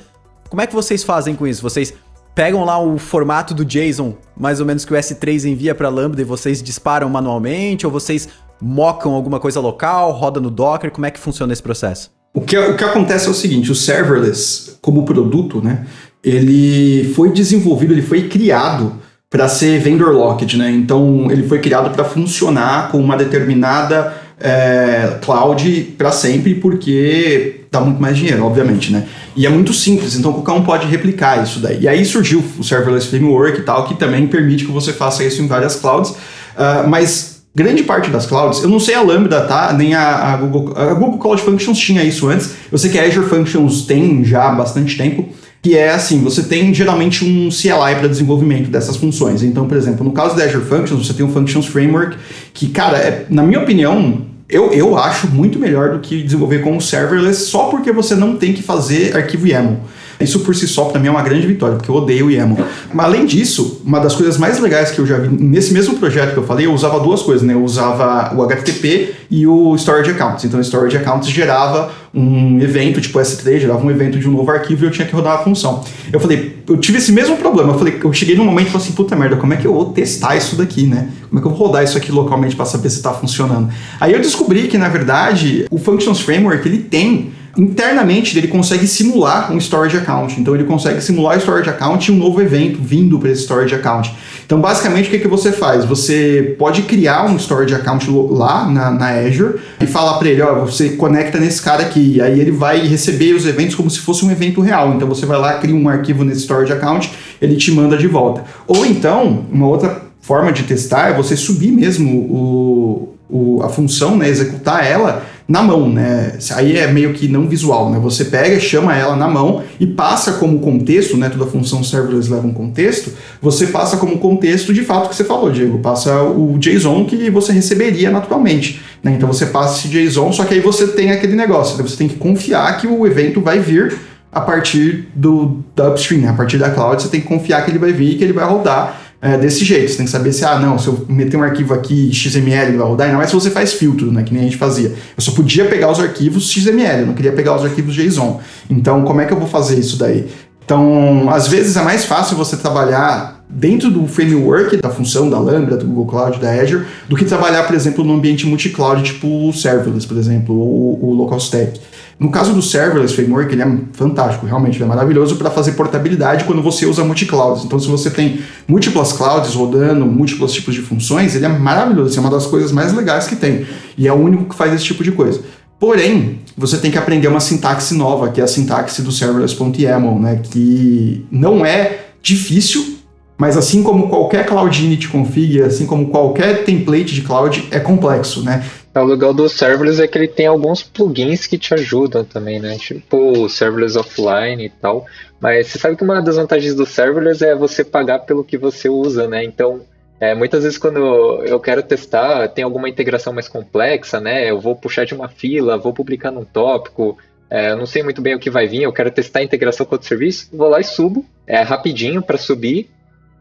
[0.50, 1.62] Como é que vocês fazem com isso?
[1.62, 1.94] Vocês
[2.34, 6.22] pegam lá o formato do JSON, mais ou menos que o S3 envia para lambda
[6.22, 8.30] e vocês disparam manualmente, ou vocês
[8.62, 10.92] mocam alguma coisa local, roda no Docker?
[10.92, 12.12] Como é que funciona esse processo?
[12.34, 15.86] O que, o que acontece é o seguinte, o serverless, como produto, né,
[16.24, 18.94] ele foi desenvolvido, ele foi criado
[19.30, 20.70] para ser vendor locked, né?
[20.70, 27.80] Então ele foi criado para funcionar com uma determinada é, cloud para sempre, porque dá
[27.80, 29.06] muito mais dinheiro, obviamente, né?
[29.36, 31.82] E é muito simples, então qualquer um pode replicar isso daí.
[31.82, 35.42] E aí surgiu o Serverless Framework e tal, que também permite que você faça isso
[35.42, 39.74] em várias clouds, uh, mas grande parte das clouds, eu não sei a Lambda, tá?
[39.74, 43.06] Nem a, a, Google, a Google Cloud Functions tinha isso antes, eu sei que a
[43.06, 45.30] Azure Functions tem já há bastante tempo,
[45.62, 49.44] que é assim, você tem geralmente um CLI para desenvolvimento dessas funções.
[49.44, 52.18] Então, por exemplo, no caso da Azure Functions, você tem um Functions Framework
[52.52, 56.76] que, cara, é, na minha opinião, eu, eu acho muito melhor do que desenvolver com
[56.76, 59.80] o serverless só porque você não tem que fazer arquivo YAML.
[60.24, 62.58] Isso por si só, para mim, é uma grande vitória, porque eu odeio o YAML.
[62.94, 66.34] Mas além disso, uma das coisas mais legais que eu já vi nesse mesmo projeto
[66.34, 67.54] que eu falei, eu usava duas coisas, né?
[67.54, 70.46] Eu usava o HTTP e o Storage Accounts.
[70.46, 74.52] Então, o Storage Accounts gerava um evento tipo S3, gerava um evento de um novo
[74.52, 75.84] arquivo e eu tinha que rodar a função.
[76.12, 77.74] Eu falei, eu tive esse mesmo problema.
[77.74, 79.74] Eu falei, eu cheguei num momento e falei assim, puta merda, como é que eu
[79.74, 81.10] vou testar isso daqui, né?
[81.30, 83.70] Como é que eu vou rodar isso aqui localmente para saber se está funcionando?
[84.00, 89.52] Aí eu descobri que, na verdade, o Functions Framework, ele tem internamente ele consegue simular
[89.52, 90.40] um storage account.
[90.40, 94.14] Então ele consegue simular storage account e um novo evento vindo para esse storage account.
[94.46, 95.86] Então basicamente o que, que você faz?
[95.86, 100.66] Você pode criar um storage account lá na, na Azure e falar para ele, ó,
[100.66, 104.26] você conecta nesse cara aqui, e aí ele vai receber os eventos como se fosse
[104.26, 104.94] um evento real.
[104.94, 107.12] Então você vai lá, cria um arquivo nesse storage account,
[107.42, 108.44] ele te manda de volta.
[108.68, 114.16] Ou então, uma outra forma de testar é você subir mesmo o, o, a função,
[114.16, 116.38] né, executar ela na mão, né?
[116.56, 118.00] Aí é meio que não visual, né?
[118.00, 121.30] Você pega, chama ela na mão e passa como contexto, né?
[121.30, 123.12] Toda função serverless leva um contexto.
[123.42, 125.80] Você passa como contexto de fato que você falou, Diego.
[125.80, 128.82] Passa o JSON que você receberia naturalmente.
[129.04, 129.14] Né?
[129.16, 131.78] Então você passa esse JSON, só que aí você tem aquele negócio.
[131.78, 131.84] Né?
[131.88, 133.98] Você tem que confiar que o evento vai vir
[134.32, 136.30] a partir do da upstream, né?
[136.30, 137.02] a partir da cloud.
[137.02, 139.64] Você tem que confiar que ele vai vir e que ele vai rodar é, desse
[139.64, 139.92] jeito.
[139.92, 142.78] Você tem que saber se, ah, não, se eu meter um arquivo aqui XML ele
[142.78, 144.90] vai rodar, ainda mais se você faz filtro, né, que nem a gente fazia.
[144.90, 148.42] Eu só podia pegar os arquivos XML, eu não queria pegar os arquivos JSON.
[148.70, 150.28] Então, como é que eu vou fazer isso daí?
[150.72, 155.76] Então, às vezes é mais fácil você trabalhar dentro do framework da função da Lambda,
[155.76, 159.52] do Google Cloud, da Azure, do que trabalhar, por exemplo, no ambiente multi-cloud, tipo o
[159.52, 161.78] serverless, por exemplo, ou o local stack.
[162.18, 166.46] No caso do serverless framework, ele é fantástico, realmente, ele é maravilhoso para fazer portabilidade
[166.46, 167.66] quando você usa multi-clouds.
[167.66, 172.22] Então, se você tem múltiplas clouds rodando, múltiplos tipos de funções, ele é maravilhoso, é
[172.22, 173.66] uma das coisas mais legais que tem.
[173.98, 175.42] E é o único que faz esse tipo de coisa.
[175.82, 180.40] Porém, você tem que aprender uma sintaxe nova, que é a sintaxe do serverless.yaml, né?
[180.44, 183.00] Que não é difícil,
[183.36, 188.44] Mas assim como qualquer cloud init config, assim como qualquer template de cloud, é complexo,
[188.44, 188.64] né?
[188.94, 192.60] É, o legal do serverless é que ele tem alguns plugins que te ajudam também,
[192.60, 192.78] né?
[192.78, 195.08] Tipo o serverless offline e tal.
[195.40, 198.88] Mas você sabe que uma das vantagens do serverless é você pagar pelo que você
[198.88, 199.44] usa, né?
[199.44, 199.82] Então,
[200.22, 204.48] é, muitas vezes quando eu quero testar, tem alguma integração mais complexa, né?
[204.48, 207.18] Eu vou puxar de uma fila, vou publicar num tópico,
[207.50, 209.84] é, eu não sei muito bem o que vai vir, eu quero testar a integração
[209.84, 212.92] com outro serviço, vou lá e subo, é rapidinho para subir,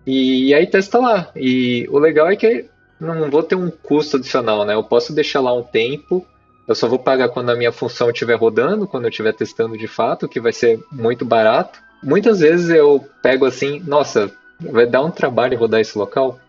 [0.06, 1.30] e, e aí testa lá.
[1.36, 2.64] E o legal é que
[2.98, 4.72] não vou ter um custo adicional, né?
[4.72, 6.26] Eu posso deixar lá um tempo,
[6.66, 9.86] eu só vou pagar quando a minha função estiver rodando, quando eu estiver testando de
[9.86, 11.78] fato, que vai ser muito barato.
[12.02, 16.40] Muitas vezes eu pego assim, nossa, vai dar um trabalho rodar esse local.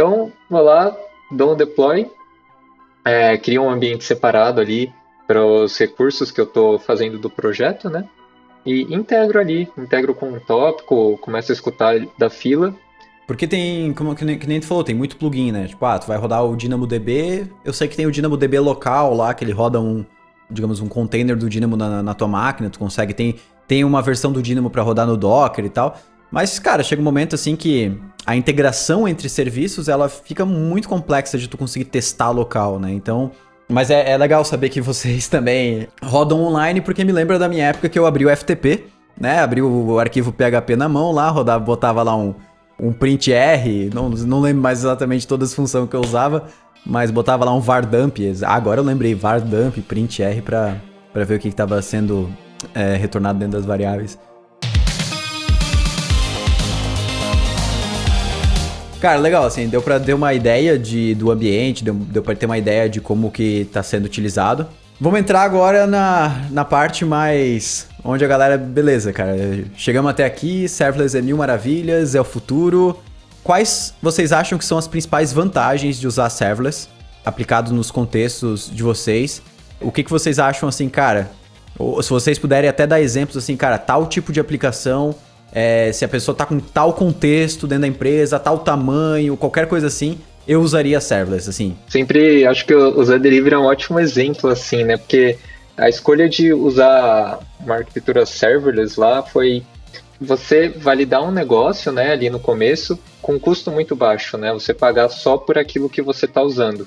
[0.00, 0.96] Então, vou lá,
[1.30, 2.10] dou um deploy,
[3.04, 4.90] é, crio um ambiente separado ali
[5.26, 8.08] para os recursos que eu estou fazendo do projeto, né?
[8.64, 12.74] E integro ali, integro com um tópico, começo a escutar da fila.
[13.26, 15.66] Porque tem, como que nem, que nem tu falou, tem muito plugin, né?
[15.66, 19.34] Tipo, ah, tu vai rodar o DynamoDB, eu sei que tem o DynamoDB local lá,
[19.34, 20.02] que ele roda um,
[20.50, 23.36] digamos, um container do Dynamo na, na tua máquina, tu consegue, tem,
[23.68, 25.94] tem uma versão do Dynamo para rodar no Docker e tal.
[26.30, 31.36] Mas, cara, chega um momento assim que a integração entre serviços, ela fica muito complexa
[31.36, 32.92] de tu conseguir testar local, né?
[32.92, 33.32] Então,
[33.68, 37.66] mas é, é, legal saber que vocês também rodam online, porque me lembra da minha
[37.66, 38.84] época que eu abri o FTP,
[39.18, 39.40] né?
[39.40, 42.34] Abri o arquivo PHP na mão lá, rodava, botava lá um,
[42.78, 46.46] um print R, não, não lembro mais exatamente todas as funções que eu usava,
[46.84, 48.18] mas botava lá um var dump.
[48.44, 50.80] Agora eu lembrei, var dump, print R para
[51.24, 52.30] ver o que estava sendo
[52.74, 54.18] é, retornado dentro das variáveis.
[59.00, 62.44] Cara, legal, assim, deu pra ter uma ideia de, do ambiente, deu, deu pra ter
[62.44, 64.66] uma ideia de como que tá sendo utilizado.
[65.00, 67.88] Vamos entrar agora na, na parte mais...
[68.04, 68.58] Onde a galera...
[68.58, 69.34] Beleza, cara.
[69.74, 72.98] Chegamos até aqui, serverless é mil maravilhas, é o futuro.
[73.42, 76.86] Quais vocês acham que são as principais vantagens de usar serverless
[77.24, 79.40] aplicado nos contextos de vocês?
[79.80, 81.30] O que, que vocês acham, assim, cara?
[81.78, 85.14] Ou se vocês puderem até dar exemplos, assim, cara, tal tipo de aplicação
[85.52, 89.86] é, se a pessoa tá com tal contexto dentro da empresa, tal tamanho, qualquer coisa
[89.86, 91.76] assim, eu usaria serverless, assim.
[91.88, 94.96] Sempre acho que o Zé Delivery é um ótimo exemplo, assim, né?
[94.96, 95.38] Porque
[95.76, 99.62] a escolha de usar uma arquitetura serverless lá foi
[100.20, 104.52] você validar um negócio, né, ali no começo, com custo muito baixo, né?
[104.52, 106.86] Você pagar só por aquilo que você está usando.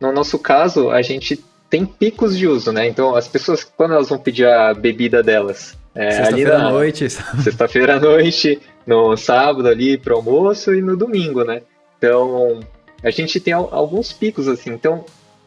[0.00, 2.86] No nosso caso, a gente tem picos de uso, né?
[2.88, 7.10] Então, as pessoas, quando elas vão pedir a bebida delas, é, sexta-feira à noite.
[7.10, 11.62] Sexta-feira à noite, no sábado ali pro almoço e no domingo, né?
[11.98, 12.60] Então,
[13.02, 14.70] a gente tem alguns picos assim.
[14.70, 15.04] Então,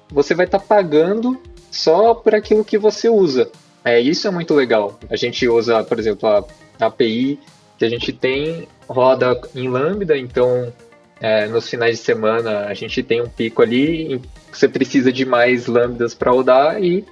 [0.10, 3.50] você vai estar tá pagando só por aquilo que você usa.
[3.84, 5.00] É, isso é muito legal.
[5.10, 6.46] A gente usa, por exemplo, a,
[6.86, 7.40] API
[7.78, 10.72] que a gente tem roda em Lambda, então
[11.22, 14.20] é, nos finais de semana a gente tem um pico ali,
[14.52, 17.06] você precisa de mais lambdas para rodar e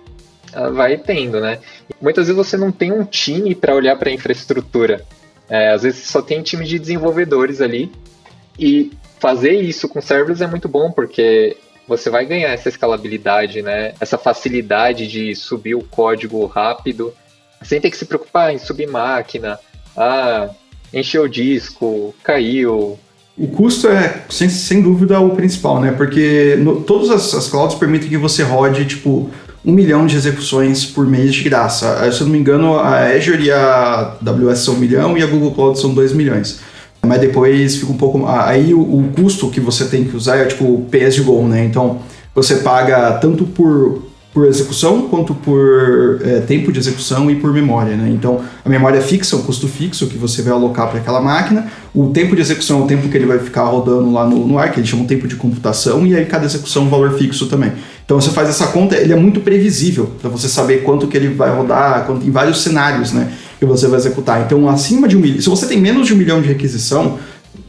[0.74, 1.60] vai tendo, né?
[2.02, 5.06] Muitas vezes você não tem um time para olhar para a infraestrutura.
[5.50, 7.92] É, às vezes só tem time de desenvolvedores ali.
[8.58, 11.56] E fazer isso com serverless é muito bom, porque
[11.88, 13.94] você vai ganhar essa escalabilidade, né?
[14.00, 17.14] Essa facilidade de subir o código rápido,
[17.62, 19.60] sem ter que se preocupar em subir máquina,
[19.96, 20.50] ah,
[20.94, 23.00] encheu o disco, caiu.
[23.40, 25.94] O custo é, sem, sem dúvida, o principal, né?
[25.94, 29.30] Porque no, todas as, as clouds permitem que você rode, tipo,
[29.66, 32.00] um milhão de execuções por mês de graça.
[32.02, 35.24] Ah, se eu não me engano, a Azure e a AWS são um milhão e
[35.24, 36.60] a Google Cloud são dois milhões.
[37.02, 38.26] Mas depois fica um pouco.
[38.28, 41.64] Aí o, o custo que você tem que usar é tipo PS Go, né?
[41.64, 42.00] Então
[42.36, 44.04] você paga tanto por
[44.40, 47.98] por execução quanto por é, tempo de execução e por memória.
[47.98, 48.10] Né?
[48.10, 52.08] Então, a memória fixa, o custo fixo que você vai alocar para aquela máquina, o
[52.08, 54.72] tempo de execução é o tempo que ele vai ficar rodando lá no, no ar,
[54.72, 57.74] que eles chamam tempo de computação, e aí cada execução é um valor fixo também.
[58.06, 61.28] Então, você faz essa conta, ele é muito previsível para você saber quanto que ele
[61.28, 64.42] vai rodar, quanto, em vários cenários né, que você vai executar.
[64.46, 67.20] Então, acima de um milhão, se você tem menos de um milhão de requisição,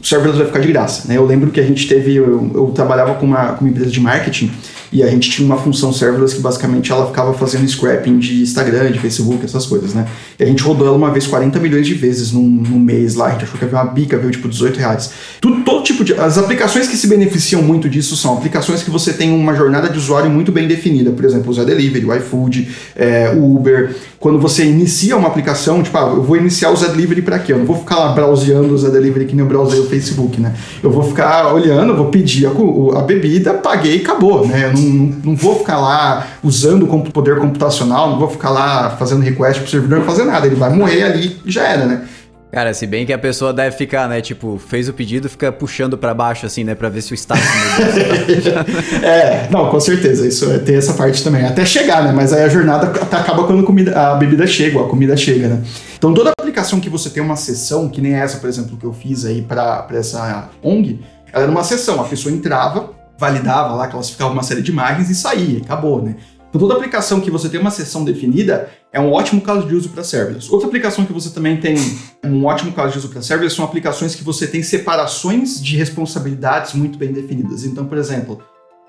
[0.01, 1.09] o serverless vai ficar de graça.
[1.09, 1.17] Né?
[1.17, 3.99] Eu lembro que a gente teve, eu, eu trabalhava com uma, com uma empresa de
[3.99, 4.53] marketing
[4.93, 8.91] e a gente tinha uma função serverless que basicamente ela ficava fazendo scrapping de Instagram,
[8.91, 10.07] de Facebook, essas coisas, né?
[10.39, 13.27] E a gente rodou ela uma vez 40 milhões de vezes num, num mês lá,
[13.27, 15.11] a gente achou que havia uma bica, veio tipo 18 reais.
[15.41, 16.15] Tudo, todo tipo de.
[16.15, 19.97] As aplicações que se beneficiam muito disso são aplicações que você tem uma jornada de
[19.99, 23.95] usuário muito bem definida, por exemplo, o Zé Delivery, o iFood, é, o Uber.
[24.19, 27.53] Quando você inicia uma aplicação, tipo, ah, eu vou iniciar o Zé Delivery para quê?
[27.53, 30.39] Eu não vou ficar lá browseando o Zé Delivery que nem eu browsei o Facebook,
[30.41, 30.53] né?
[30.83, 34.67] Eu vou ficar olhando, vou pedir a, a bebida, paguei e acabou, né?
[34.67, 39.23] Eu não, não vou ficar lá usando o poder computacional, não vou ficar lá fazendo
[39.23, 42.07] request pro servidor, não fazer nada, ele vai morrer ali e já era, né?
[42.53, 44.21] Cara, se bem que a pessoa deve ficar, né?
[44.21, 46.75] Tipo, fez o pedido, fica puxando para baixo, assim, né?
[46.75, 47.45] Pra ver se o status
[49.05, 50.27] É, não, com certeza.
[50.27, 51.47] Isso é, tem essa parte também.
[51.47, 52.13] Até chegar, né?
[52.13, 55.63] Mas aí a jornada acaba quando a, comida, a bebida chega, a comida chega, né?
[55.97, 58.93] Então toda aplicação que você tem uma sessão, que nem essa, por exemplo, que eu
[58.93, 61.01] fiz aí para essa ONG,
[61.33, 62.01] ela era uma sessão.
[62.01, 62.91] A pessoa entrava,
[63.21, 66.17] validava lá, classificava uma série de imagens e saía, acabou, né?
[66.49, 69.91] Então, toda aplicação que você tem uma sessão definida é um ótimo caso de uso
[69.91, 70.51] para serverless.
[70.51, 71.77] Outra aplicação que você também tem
[72.25, 76.73] um ótimo caso de uso para serverless são aplicações que você tem separações de responsabilidades
[76.73, 77.65] muito bem definidas.
[77.65, 78.43] Então, por exemplo,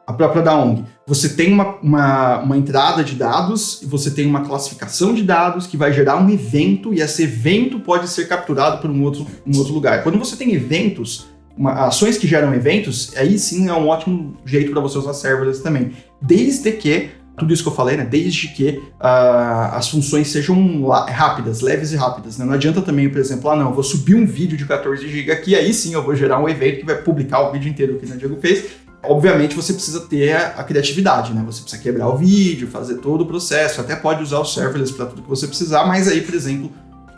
[0.07, 4.25] a própria da ONG, você tem uma, uma, uma entrada de dados e você tem
[4.25, 8.81] uma classificação de dados que vai gerar um evento e esse evento pode ser capturado
[8.81, 10.01] por um outro, um outro lugar.
[10.01, 14.71] Quando você tem eventos, uma, ações que geram eventos, aí sim é um ótimo jeito
[14.71, 15.91] para você usar serverless também.
[16.21, 18.05] Desde que tudo isso que eu falei, né?
[18.05, 22.37] Desde que uh, as funções sejam rápidas, leves e rápidas.
[22.37, 22.45] Né?
[22.45, 25.31] Não adianta também, por exemplo, ah, não, eu vou subir um vídeo de 14 GB
[25.31, 28.05] aqui, aí sim eu vou gerar um evento que vai publicar o vídeo inteiro que
[28.05, 28.65] o Diego fez.
[29.03, 31.41] Obviamente você precisa ter a criatividade, né?
[31.47, 35.07] Você precisa quebrar o vídeo, fazer todo o processo, até pode usar o serverless para
[35.07, 36.71] tudo que você precisar, mas aí, por exemplo,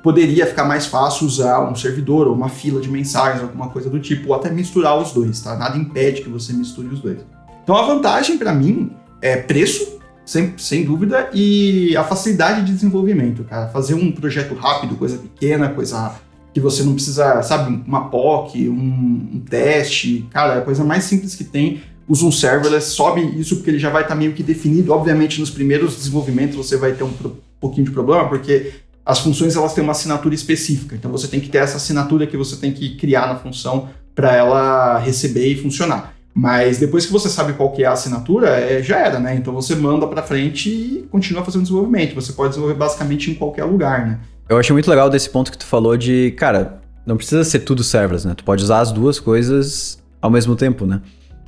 [0.03, 3.99] poderia ficar mais fácil usar um servidor ou uma fila de mensagens, alguma coisa do
[3.99, 5.55] tipo, ou até misturar os dois, tá?
[5.55, 7.19] Nada impede que você misture os dois.
[7.63, 13.45] Então a vantagem para mim é preço, sem, sem dúvida, e a facilidade de desenvolvimento,
[13.45, 13.69] cara.
[13.69, 16.15] Fazer um projeto rápido, coisa pequena, coisa
[16.53, 21.05] que você não precisa, sabe, uma POC, um, um teste, cara, é a coisa mais
[21.05, 21.81] simples que tem.
[22.07, 24.91] Usa um serverless, sobe isso porque ele já vai estar tá meio que definido.
[24.91, 27.13] Obviamente, nos primeiros desenvolvimentos você vai ter um
[27.61, 28.73] pouquinho de problema, porque
[29.05, 30.95] as funções elas têm uma assinatura específica.
[30.95, 34.35] Então você tem que ter essa assinatura que você tem que criar na função para
[34.35, 36.13] ela receber e funcionar.
[36.33, 39.35] Mas depois que você sabe qual que é a assinatura, é, já era, né?
[39.35, 42.15] Então você manda para frente e continua fazendo desenvolvimento.
[42.15, 44.19] Você pode desenvolver basicamente em qualquer lugar, né?
[44.49, 47.83] Eu achei muito legal desse ponto que tu falou de, cara, não precisa ser tudo
[47.83, 48.33] serverless, né?
[48.35, 51.01] Tu pode usar as duas coisas ao mesmo tempo, né?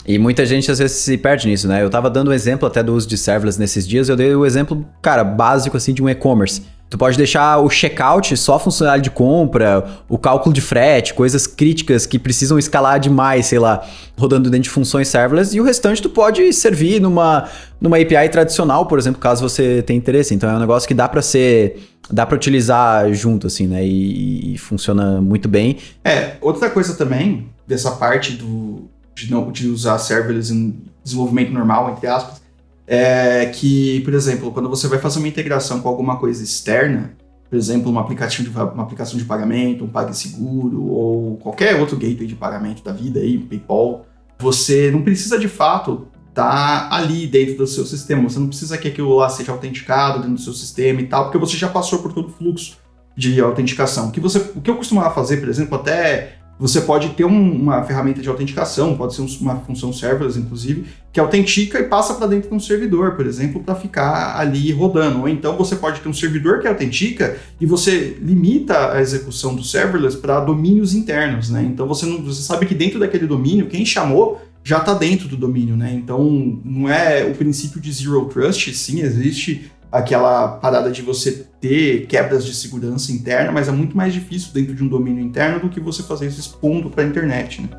[0.08, 1.82] E muita gente às vezes se perde nisso, né?
[1.82, 4.42] Eu tava dando um exemplo até do uso de serverless nesses dias, eu dei o
[4.42, 6.62] um exemplo, cara, básico assim de um e-commerce.
[6.90, 12.06] Tu pode deixar o checkout só funcionário de compra, o cálculo de frete, coisas críticas
[12.06, 13.84] que precisam escalar demais, sei lá,
[14.18, 17.50] rodando dentro de funções serverless, e o restante tu pode servir numa,
[17.82, 20.36] numa API tradicional, por exemplo, caso você tenha interesse.
[20.36, 21.80] Então é um negócio que dá para ser
[22.12, 23.84] dá para utilizar junto assim, né?
[23.84, 25.78] E, e, funciona muito bem.
[26.04, 31.92] É, outra coisa também dessa parte do de não de usar serverless em desenvolvimento normal,
[31.92, 32.42] entre aspas,
[32.88, 37.14] é que, por exemplo, quando você vai fazer uma integração com alguma coisa externa,
[37.50, 42.28] por exemplo, uma aplicação de, uma aplicação de pagamento, um PagSeguro ou qualquer outro gateway
[42.28, 44.06] de pagamento da vida aí, PayPal,
[44.40, 48.28] você não precisa de fato estar tá ali dentro do seu sistema.
[48.30, 51.38] Você não precisa que aquilo lá seja autenticado dentro do seu sistema e tal, porque
[51.38, 52.78] você já passou por todo o fluxo
[53.16, 54.10] de autenticação.
[54.10, 57.52] O que, você, o que eu costumava fazer, por exemplo, até você pode ter um,
[57.52, 62.14] uma ferramenta de autenticação, pode ser um, uma função serverless, inclusive, que autentica e passa
[62.14, 65.22] para dentro de um servidor, por exemplo, para ficar ali rodando.
[65.22, 69.64] Ou então você pode ter um servidor que autentica e você limita a execução do
[69.64, 71.64] serverless para domínios internos, né?
[71.64, 75.38] Então você, não, você sabe que dentro daquele domínio, quem chamou já está dentro do
[75.38, 75.94] domínio, né?
[75.94, 82.06] Então não é o princípio de zero trust, sim, existe aquela parada de você ter
[82.06, 85.68] quebras de segurança interna, mas é muito mais difícil dentro de um domínio interno do
[85.68, 87.64] que você fazer isso expondo para a internet.
[87.64, 87.70] Né?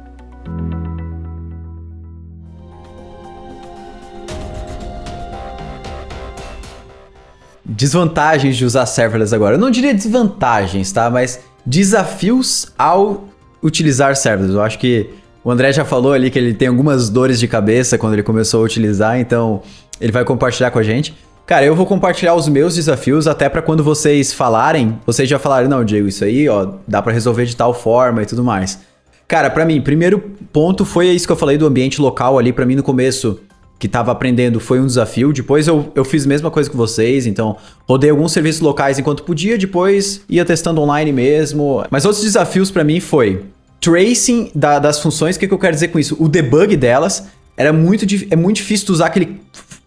[7.64, 9.54] Desvantagens de usar serverless agora.
[9.54, 11.08] Eu não diria desvantagens, tá?
[11.08, 13.28] Mas desafios ao
[13.62, 14.56] utilizar serverless.
[14.56, 15.10] Eu acho que
[15.44, 18.62] o André já falou ali que ele tem algumas dores de cabeça quando ele começou
[18.62, 19.62] a utilizar, então
[20.00, 21.14] ele vai compartilhar com a gente.
[21.46, 25.68] Cara, eu vou compartilhar os meus desafios até para quando vocês falarem, vocês já falarem,
[25.68, 28.80] não, Diego, isso aí, ó, dá para resolver de tal forma e tudo mais.
[29.28, 30.18] Cara, para mim, primeiro
[30.52, 33.38] ponto foi isso que eu falei do ambiente local ali para mim no começo,
[33.78, 35.32] que tava aprendendo, foi um desafio.
[35.32, 37.56] Depois eu, eu fiz a mesma coisa que vocês, então
[37.88, 41.84] rodei alguns serviços locais enquanto podia, depois ia testando online mesmo.
[41.88, 43.44] Mas outros desafios para mim foi
[43.80, 46.16] tracing da, das funções, o que, que eu quero dizer com isso?
[46.18, 49.40] O debug delas era muito, é muito difícil usar aquele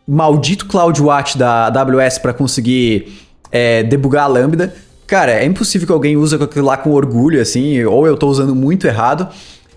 [0.10, 4.74] maldito CloudWatch da AWS para conseguir é, debugar a Lambda.
[5.05, 8.55] Cara, é impossível que alguém use aquilo lá com orgulho, assim, ou eu tô usando
[8.55, 9.28] muito errado.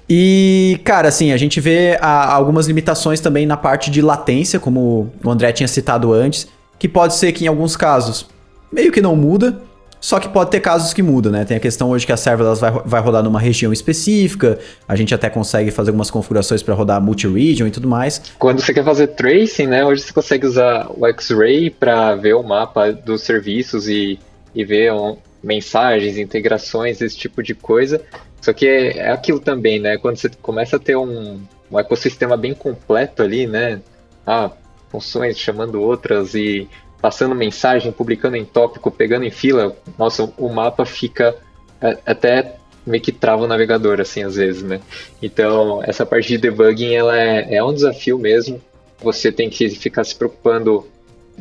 [0.08, 5.10] E, cara, assim, a gente vê a, algumas limitações também na parte de latência, como
[5.22, 8.26] o André tinha citado antes, que pode ser que em alguns casos
[8.70, 9.60] meio que não muda,
[10.02, 11.44] só que pode ter casos que mudam, né?
[11.44, 15.14] Tem a questão hoje que a serverless vai, vai rodar numa região específica, a gente
[15.14, 18.20] até consegue fazer algumas configurações para rodar multi-region e tudo mais.
[18.36, 19.84] Quando você quer fazer tracing, né?
[19.84, 24.18] Hoje você consegue usar o X-Ray para ver o mapa dos serviços e,
[24.52, 24.92] e ver
[25.40, 28.02] mensagens, integrações, esse tipo de coisa.
[28.40, 29.98] Só que é, é aquilo também, né?
[29.98, 31.40] Quando você começa a ter um,
[31.70, 33.80] um ecossistema bem completo ali, né?
[34.26, 34.50] Ah,
[34.90, 36.68] funções chamando outras e
[37.02, 41.36] passando mensagem, publicando em tópico, pegando em fila, nossa, o mapa fica
[41.80, 44.80] é, até meio que trava o navegador, assim, às vezes, né?
[45.20, 48.60] Então, essa parte de debugging, ela é, é um desafio mesmo.
[49.00, 50.86] Você tem que ficar se preocupando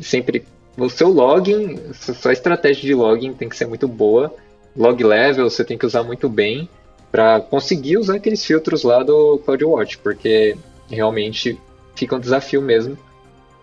[0.00, 0.44] sempre...
[0.76, 4.34] O seu login, sua estratégia de login tem que ser muito boa.
[4.76, 6.68] Log level você tem que usar muito bem
[7.10, 10.56] para conseguir usar aqueles filtros lá do CloudWatch, porque
[10.90, 11.60] realmente
[11.94, 12.96] fica um desafio mesmo.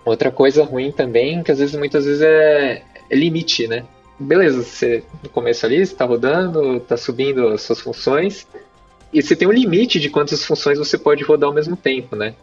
[0.06, 3.86] Outra coisa ruim também, que às vezes, muitas vezes é, é limite, né?
[4.20, 8.46] beleza, você no começo ali está rodando, está subindo as suas funções,
[9.14, 12.36] e você tem um limite de quantas funções você pode rodar ao mesmo tempo, né?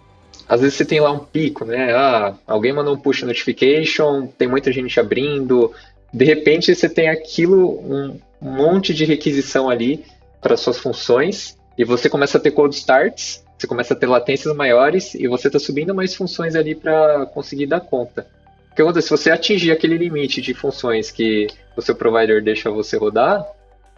[0.49, 1.93] Às vezes você tem lá um pico, né?
[1.93, 5.73] Ah, alguém mandou um push notification, tem muita gente abrindo,
[6.13, 10.05] de repente você tem aquilo, um monte de requisição ali
[10.41, 14.55] para suas funções, e você começa a ter cold starts, você começa a ter latências
[14.55, 18.27] maiores, e você está subindo mais funções ali para conseguir dar conta.
[18.71, 19.09] O que acontece?
[19.09, 23.47] Se você atingir aquele limite de funções que o seu provider deixa você rodar,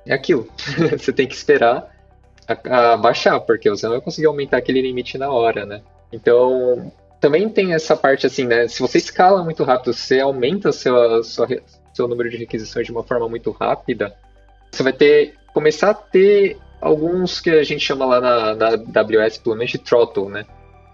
[0.06, 0.48] é aquilo.
[0.96, 1.92] você tem que esperar
[2.46, 5.82] a, a baixar, porque você não vai conseguir aumentar aquele limite na hora, né?
[6.12, 8.68] Então, também tem essa parte assim, né?
[8.68, 11.48] Se você escala muito rápido, você aumenta seu, sua,
[11.92, 14.14] seu número de requisições de uma forma muito rápida,
[14.70, 18.68] você vai ter começar a ter alguns que a gente chama lá na, na
[19.00, 20.44] AWS, pelo menos de throttle, né?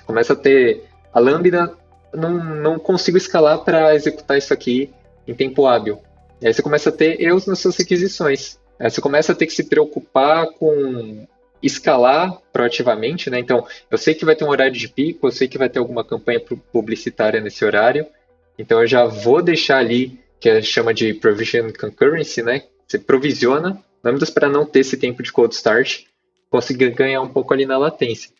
[0.07, 1.75] Começa a ter a Lambda,
[2.13, 4.91] não, não consigo escalar para executar isso aqui
[5.27, 6.01] em tempo hábil.
[6.41, 8.59] E aí você começa a ter erros nas suas requisições.
[8.79, 11.27] Aí você começa a ter que se preocupar com
[11.63, 13.39] escalar proativamente, né?
[13.39, 15.79] Então, eu sei que vai ter um horário de pico, eu sei que vai ter
[15.79, 18.07] alguma campanha publicitária nesse horário,
[18.59, 22.65] então eu já vou deixar ali, que a chama de provision concurrency, né?
[22.87, 26.03] Você provisiona lambdas para não ter esse tempo de cold start,
[26.51, 28.31] conseguir ganhar um pouco ali na latência.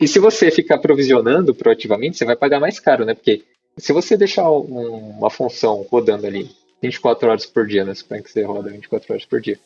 [0.00, 3.14] E se você ficar provisionando proativamente, você vai pagar mais caro, né?
[3.14, 3.42] Porque
[3.76, 6.50] se você deixar um, uma função rodando ali
[6.82, 7.94] 24 horas por dia, né?
[7.94, 9.58] Suponho que você roda 24 horas por dia.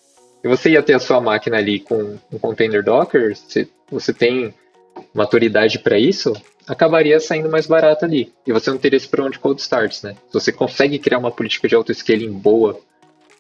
[0.45, 4.55] E você ia ter a sua máquina ali com um container Docker, se você tem
[5.15, 6.33] maturidade para isso,
[6.67, 8.33] acabaria saindo mais barato ali.
[8.47, 10.15] E você não teria esse problema de cold starts, né?
[10.29, 12.79] Se você consegue criar uma política de auto-scaling boa,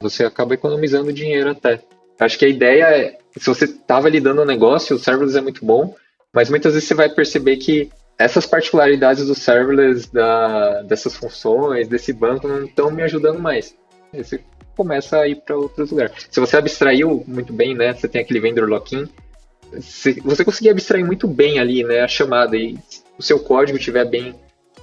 [0.00, 1.80] você acaba economizando dinheiro até.
[2.18, 5.64] Acho que a ideia é, se você estava lidando um negócio, o serverless é muito
[5.64, 5.94] bom,
[6.32, 12.12] mas muitas vezes você vai perceber que essas particularidades do serverless, da, dessas funções, desse
[12.12, 13.76] banco, não estão me ajudando mais.
[14.12, 14.40] Você
[14.74, 16.26] começa a ir para outros lugares.
[16.30, 17.92] Se você abstraiu muito bem, né?
[17.92, 19.06] Você tem aquele vendor lock-in.
[19.72, 22.00] Você conseguir abstrair muito bem ali, né?
[22.00, 22.78] A chamada e
[23.18, 24.34] o seu código tiver bem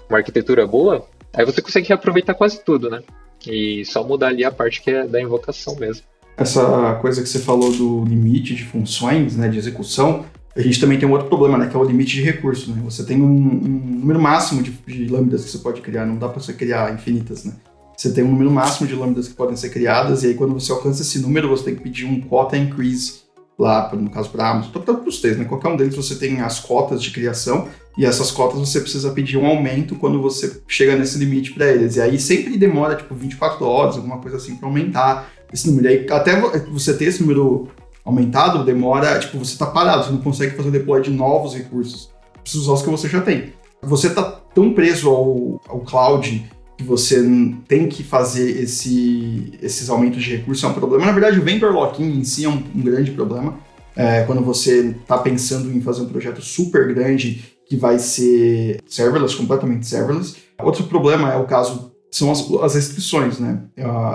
[0.09, 3.01] uma arquitetura boa, aí você consegue reaproveitar quase tudo, né?
[3.47, 6.05] E só mudar ali a parte que é da invocação mesmo.
[6.35, 10.25] Essa coisa que você falou do limite de funções, né, de execução,
[10.55, 12.81] a gente também tem um outro problema, né, que é o limite de recurso, né?
[12.85, 16.29] Você tem um, um número máximo de, de, lambdas que você pode criar, não dá
[16.29, 17.53] para você criar infinitas, né?
[17.97, 20.71] Você tem um número máximo de lambdas que podem ser criadas, e aí quando você
[20.71, 23.23] alcança esse número, você tem que pedir um quota increase
[23.57, 25.45] lá, no caso para Amazon, para os três, né?
[25.45, 27.67] Qualquer um deles você tem as cotas de criação,
[27.97, 31.95] e essas cotas você precisa pedir um aumento quando você chega nesse limite para eles.
[31.95, 35.87] E aí sempre demora, tipo, 24 horas, alguma coisa assim, para aumentar esse número.
[35.87, 36.39] E aí até
[36.69, 37.67] você ter esse número
[38.03, 42.11] aumentado, demora, tipo, você tá parado, você não consegue fazer deploy de novos recursos.
[42.41, 43.53] Precisa usar os que você já tem.
[43.81, 44.23] Você tá
[44.53, 47.23] tão preso ao, ao cloud que você
[47.67, 51.05] tem que fazer esse, esses aumentos de recursos é um problema.
[51.05, 53.57] Na verdade, o vendor lock-in em si é um, um grande problema.
[53.95, 59.35] É, quando você está pensando em fazer um projeto super grande que vai ser serverless,
[59.35, 60.35] completamente serverless.
[60.61, 63.59] Outro problema é o caso são as, as, restrições, né?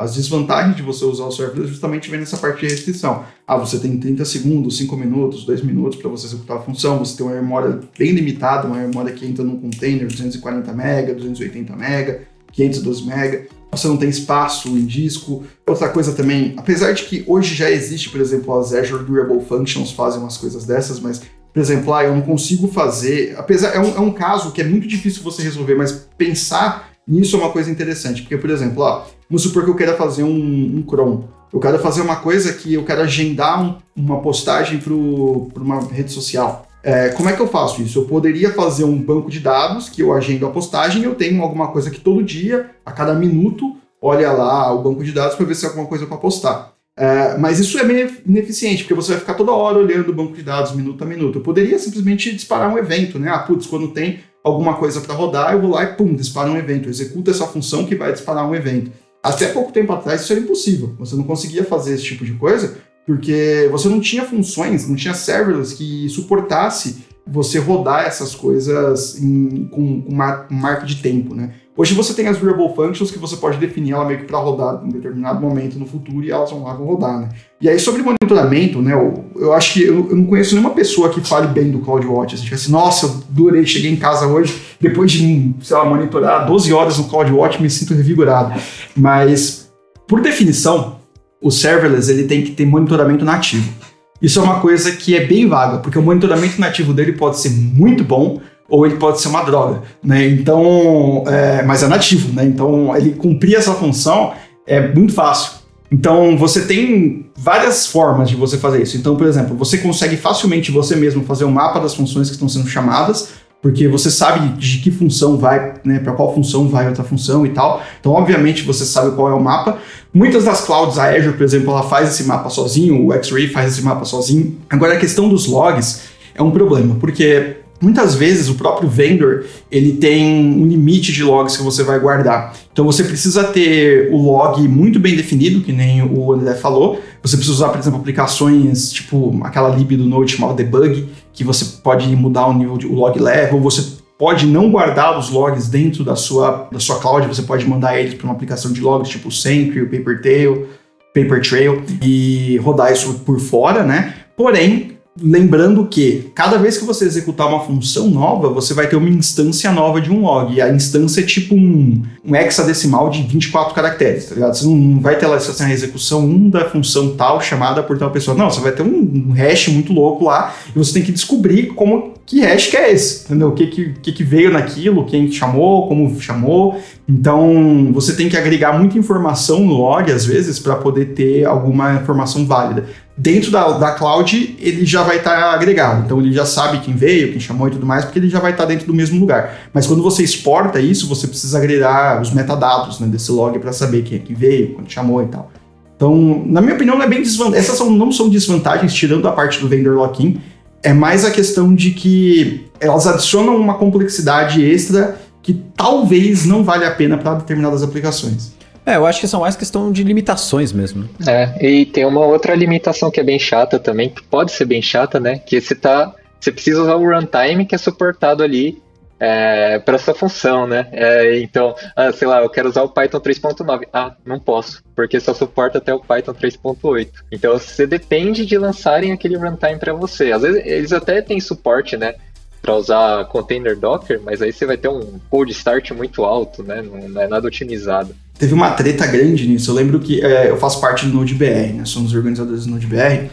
[0.00, 3.24] As desvantagens de você usar o serverless justamente vem nessa parte de restrição.
[3.46, 7.16] Ah, você tem 30 segundos, 5 minutos, 2 minutos para você executar a função, você
[7.16, 12.20] tem uma memória bem limitada, uma memória que entra num container 240 MB, 280 MB,
[12.52, 13.48] 512 MB.
[13.72, 15.42] Você não tem espaço em disco.
[15.66, 19.90] Outra coisa também, apesar de que hoje já existe, por exemplo, as Azure Durable Functions
[19.90, 21.20] fazem umas coisas dessas, mas
[21.52, 23.34] por exemplo, ah, eu não consigo fazer.
[23.36, 27.36] Apesar, é um, é um caso que é muito difícil você resolver, mas pensar isso
[27.36, 30.76] é uma coisa interessante, porque, por exemplo, ó, vamos supor que eu queira fazer um,
[30.78, 31.24] um Chrome.
[31.52, 36.12] Eu quero fazer uma coisa que eu quero agendar um, uma postagem para uma rede
[36.12, 36.66] social.
[36.82, 37.98] É, como é que eu faço isso?
[37.98, 41.68] Eu poderia fazer um banco de dados que eu agendo a postagem eu tenho alguma
[41.68, 45.54] coisa que todo dia, a cada minuto, olha lá o banco de dados para ver
[45.54, 46.72] se tem alguma coisa para postar.
[46.96, 50.34] É, mas isso é meio ineficiente, porque você vai ficar toda hora olhando o banco
[50.34, 51.38] de dados, minuto a minuto.
[51.38, 53.30] Eu poderia simplesmente disparar um evento, né?
[53.30, 56.56] Ah, putz, quando tem alguma coisa para rodar, eu vou lá e pum, dispara um
[56.56, 58.90] evento, executa essa função que vai disparar um evento.
[59.22, 60.94] Até pouco tempo atrás isso era impossível.
[60.98, 62.76] Você não conseguia fazer esse tipo de coisa
[63.06, 69.66] porque você não tinha funções, não tinha serverless que suportasse você rodar essas coisas em,
[69.66, 70.14] com, com
[70.54, 71.54] marca de tempo, né?
[71.80, 74.82] Hoje você tem as variable functions que você pode definir ela meio que para rodar
[74.84, 77.28] em determinado momento no futuro e elas vão lá vão rodar, né?
[77.60, 78.94] E aí sobre monitoramento, né?
[78.94, 82.34] Eu, eu acho que eu, eu, não conheço nenhuma pessoa que fale bem do CloudWatch.
[82.34, 86.72] Assim, assim, nossa, eu adorei, cheguei em casa hoje, depois de, sei lá, monitorar 12
[86.72, 88.60] horas no CloudWatch, me sinto revigorado.
[88.96, 89.70] Mas,
[90.08, 90.96] por definição,
[91.40, 93.72] o serverless ele tem que ter monitoramento nativo.
[94.20, 97.50] Isso é uma coisa que é bem vaga, porque o monitoramento nativo dele pode ser
[97.50, 100.28] muito bom, ou ele pode ser uma droga, né?
[100.28, 102.44] Então, é, mas é nativo, né?
[102.44, 104.32] Então, ele cumprir essa função
[104.66, 105.58] é muito fácil.
[105.90, 108.96] Então, você tem várias formas de você fazer isso.
[108.96, 112.48] Então, por exemplo, você consegue facilmente você mesmo fazer um mapa das funções que estão
[112.48, 113.30] sendo chamadas,
[113.62, 117.48] porque você sabe de que função vai, né, para qual função vai outra função e
[117.48, 117.82] tal.
[117.98, 119.78] Então, obviamente, você sabe qual é o mapa.
[120.12, 123.72] Muitas das clouds, a Azure, por exemplo, ela faz esse mapa sozinho, o X-Ray faz
[123.72, 124.58] esse mapa sozinho.
[124.68, 126.02] Agora, a questão dos logs
[126.34, 131.56] é um problema, porque Muitas vezes o próprio vendor ele tem um limite de logs
[131.56, 132.54] que você vai guardar.
[132.72, 137.00] Então você precisa ter o log muito bem definido, que nem o André falou.
[137.22, 141.64] Você precisa usar, por exemplo, aplicações tipo aquela lib do Node chamada debug, que você
[141.82, 143.60] pode mudar o nível de o log level.
[143.60, 147.98] Você pode não guardar os logs dentro da sua, da sua cloud, você pode mandar
[148.00, 150.66] eles para uma aplicação de logs tipo Sentry, o Papertail,
[151.14, 154.14] Papertrail e rodar isso por fora, né?
[154.36, 159.08] Porém, Lembrando que cada vez que você executar uma função nova, você vai ter uma
[159.08, 160.54] instância nova de um log.
[160.54, 164.54] E a instância é tipo um, um hexadecimal de 24 caracteres, tá ligado?
[164.54, 168.10] Você não vai ter lá assim, a execução 1 da função tal chamada por tal
[168.10, 168.36] pessoa.
[168.36, 171.68] Não, você vai ter um, um hash muito louco lá e você tem que descobrir
[171.68, 173.48] como que hash que é esse, entendeu?
[173.48, 176.78] O que, que, que, que veio naquilo, quem chamou, como chamou.
[177.08, 181.94] Então, você tem que agregar muita informação no log, às vezes, para poder ter alguma
[181.94, 182.84] informação válida
[183.18, 186.04] dentro da, da cloud ele já vai estar tá agregado.
[186.04, 188.52] Então ele já sabe quem veio, quem chamou e tudo mais, porque ele já vai
[188.52, 189.68] estar tá dentro do mesmo lugar.
[189.74, 194.02] Mas quando você exporta isso, você precisa agregar os metadados né, desse log para saber
[194.02, 195.50] quem é que veio, quando chamou e tal.
[195.96, 197.58] Então, na minha opinião, não é bem desvantagem.
[197.58, 200.40] Essas são, não são desvantagens, tirando a parte do vendor lock-in.
[200.80, 206.84] É mais a questão de que elas adicionam uma complexidade extra que talvez não vale
[206.84, 208.52] a pena para determinadas aplicações.
[208.88, 211.06] É, eu acho que são mais questão de limitações mesmo.
[211.26, 214.80] É, e tem uma outra limitação que é bem chata também, que pode ser bem
[214.80, 215.38] chata, né?
[215.38, 216.14] Que você tá.
[216.40, 218.80] Você precisa usar o runtime que é suportado ali
[219.20, 220.88] é, para essa função, né?
[220.92, 223.86] É, então, ah, sei lá, eu quero usar o Python 3.9.
[223.92, 227.10] Ah, não posso, porque só suporta até o Python 3.8.
[227.30, 230.32] Então, você depende de lançarem aquele runtime para você.
[230.32, 232.14] Às vezes, eles até têm suporte, né?
[232.62, 236.80] Para usar container Docker, mas aí você vai ter um code start muito alto, né?
[236.80, 239.70] Não, não é nada otimizado teve uma treta grande nisso.
[239.70, 241.84] Eu lembro que é, eu faço parte do NodeBR, né?
[241.84, 243.30] Somos organizadores do NodeBR.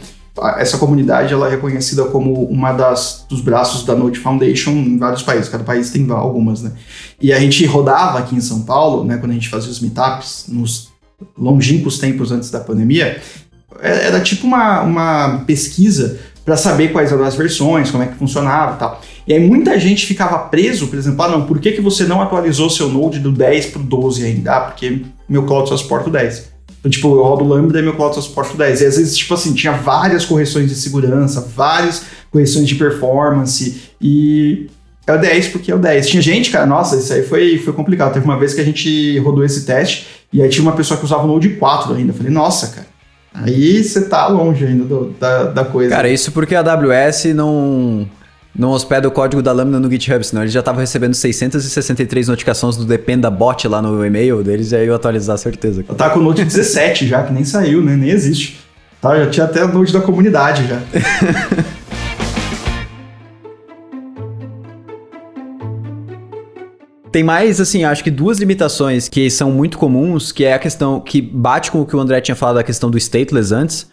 [0.57, 5.23] Essa comunidade ela é reconhecida como uma das dos braços da Node Foundation em vários
[5.23, 5.47] países.
[5.47, 6.73] Cada país tem algumas, né?
[7.21, 9.17] E a gente rodava aqui em São Paulo, né?
[9.17, 10.89] Quando a gente fazia os meetups nos
[11.37, 13.21] longínquos tempos antes da pandemia,
[13.79, 18.15] é, era tipo uma, uma pesquisa para saber quais eram as versões, como é que
[18.15, 19.01] funcionava e tal.
[19.27, 22.21] E aí muita gente ficava preso, por exemplo, ah não, por que, que você não
[22.21, 24.55] atualizou seu Node do 10 para o 12 ainda?
[24.55, 26.53] Ah, porque meu cloud só suporta o 10.
[26.79, 28.81] Então, tipo, eu rodo Lambda e meu cloud só suporta o 10.
[28.81, 34.67] E às vezes, tipo assim, tinha várias correções de segurança, várias correções de performance e
[35.07, 36.07] é o 10 porque é o 10.
[36.07, 38.13] Tinha gente, cara, nossa, isso aí foi, foi complicado.
[38.13, 41.05] Teve uma vez que a gente rodou esse teste e aí tinha uma pessoa que
[41.05, 42.11] usava o Node 4 ainda.
[42.11, 42.87] Eu falei, nossa, cara,
[43.43, 45.89] Aí você tá longe ainda do, da, da coisa.
[45.89, 48.07] Cara, isso porque a AWS não,
[48.55, 52.77] não hospeda o código da Lambda no GitHub, senão eles já estavam recebendo 663 notificações
[52.77, 55.83] do Dependa Bot lá no e-mail deles e aí eu atualizar certeza.
[55.87, 57.95] Eu tá com o Note 17 já, que nem saiu, né?
[57.95, 58.59] Nem existe.
[59.01, 60.79] Tá, já tinha até a Note da comunidade já.
[67.15, 70.99] Tem mais, assim, acho que duas limitações que são muito comuns, que é a questão
[70.99, 73.89] que bate com o que o André tinha falado da questão do stateless antes,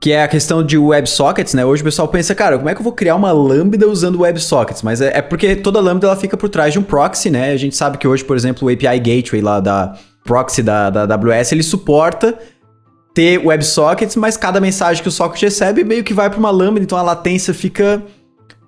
[0.00, 1.66] que é a questão de WebSockets, né?
[1.66, 4.80] Hoje o pessoal pensa, cara, como é que eu vou criar uma lambda usando WebSockets?
[4.80, 7.52] Mas é, é porque toda lambda ela fica por trás de um proxy, né?
[7.52, 9.94] A gente sabe que hoje, por exemplo, o API Gateway lá da
[10.24, 12.38] proxy da, da AWS, ele suporta
[13.12, 16.80] ter WebSockets, mas cada mensagem que o socket recebe meio que vai para uma lambda,
[16.80, 18.02] então a latência fica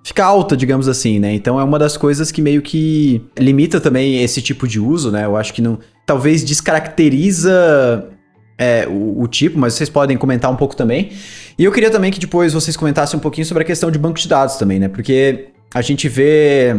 [0.09, 1.33] fica alta, digamos assim, né?
[1.33, 5.25] Então é uma das coisas que meio que limita também esse tipo de uso, né?
[5.25, 5.77] Eu acho que não.
[6.03, 8.09] Talvez descaracteriza
[8.57, 11.11] é, o, o, tipo, mas vocês podem comentar um pouco também.
[11.59, 14.17] E eu queria também que depois vocês comentassem um pouquinho sobre a questão de banco
[14.17, 14.87] de dados também, né?
[14.87, 16.75] Porque a gente vê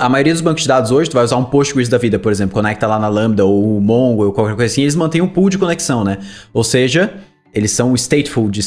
[0.00, 2.32] A maioria dos bancos de dados hoje, tu vai usar um Postgres da vida, por
[2.32, 5.28] exemplo, conecta lá na Lambda ou o Mongo ou qualquer coisa assim, eles mantêm um
[5.28, 6.16] pool de conexão, né?
[6.54, 7.12] Ou seja,
[7.56, 8.60] eles são stateful de,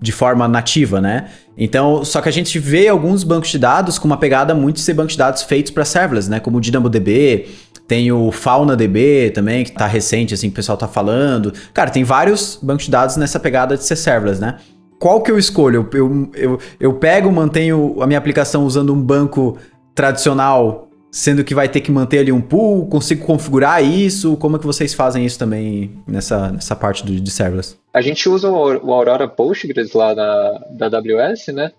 [0.00, 1.30] de forma nativa, né?
[1.58, 4.82] Então, só que a gente vê alguns bancos de dados com uma pegada muito de
[4.82, 6.38] ser bancos de dados feitos para serverless, né?
[6.38, 7.48] Como o DynamoDB,
[7.88, 11.52] tem o FaunaDB também, que tá recente, assim, que o pessoal tá falando.
[11.74, 14.58] Cara, tem vários bancos de dados nessa pegada de ser serverless, né?
[15.00, 15.88] Qual que eu escolho?
[15.92, 19.58] Eu, eu, eu pego, mantenho a minha aplicação usando um banco
[19.92, 20.85] tradicional,
[21.16, 24.36] sendo que vai ter que manter ali um pool, consigo configurar isso?
[24.36, 27.74] Como é que vocês fazem isso também nessa, nessa parte do, de serverless?
[27.90, 31.72] A gente usa o Aurora Postgres lá na, da AWS, né?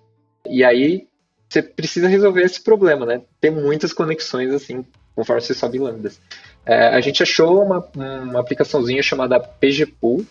[0.50, 1.06] E aí
[1.48, 3.22] você precisa resolver esse problema, né?
[3.40, 4.84] Tem muitas conexões assim
[5.16, 6.20] conforme você sobe lambdas.
[6.66, 10.26] É, a gente achou uma, uma aplicaçãozinha chamada PGPool,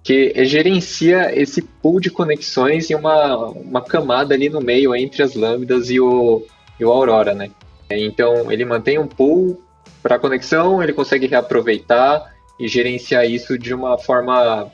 [0.00, 5.34] que gerencia esse pool de conexões e uma, uma camada ali no meio entre as
[5.34, 6.46] lambdas e o,
[6.78, 7.50] e o Aurora, né?
[7.90, 9.62] Então, ele mantém um pool
[10.02, 14.70] para conexão, ele consegue reaproveitar e gerenciar isso de uma forma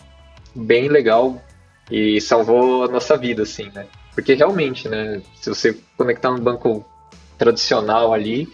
[0.54, 1.40] bem legal
[1.90, 3.86] e salvou a nossa vida, assim, né?
[4.14, 6.84] Porque realmente, né, se você conectar um banco
[7.38, 8.48] tradicional ali,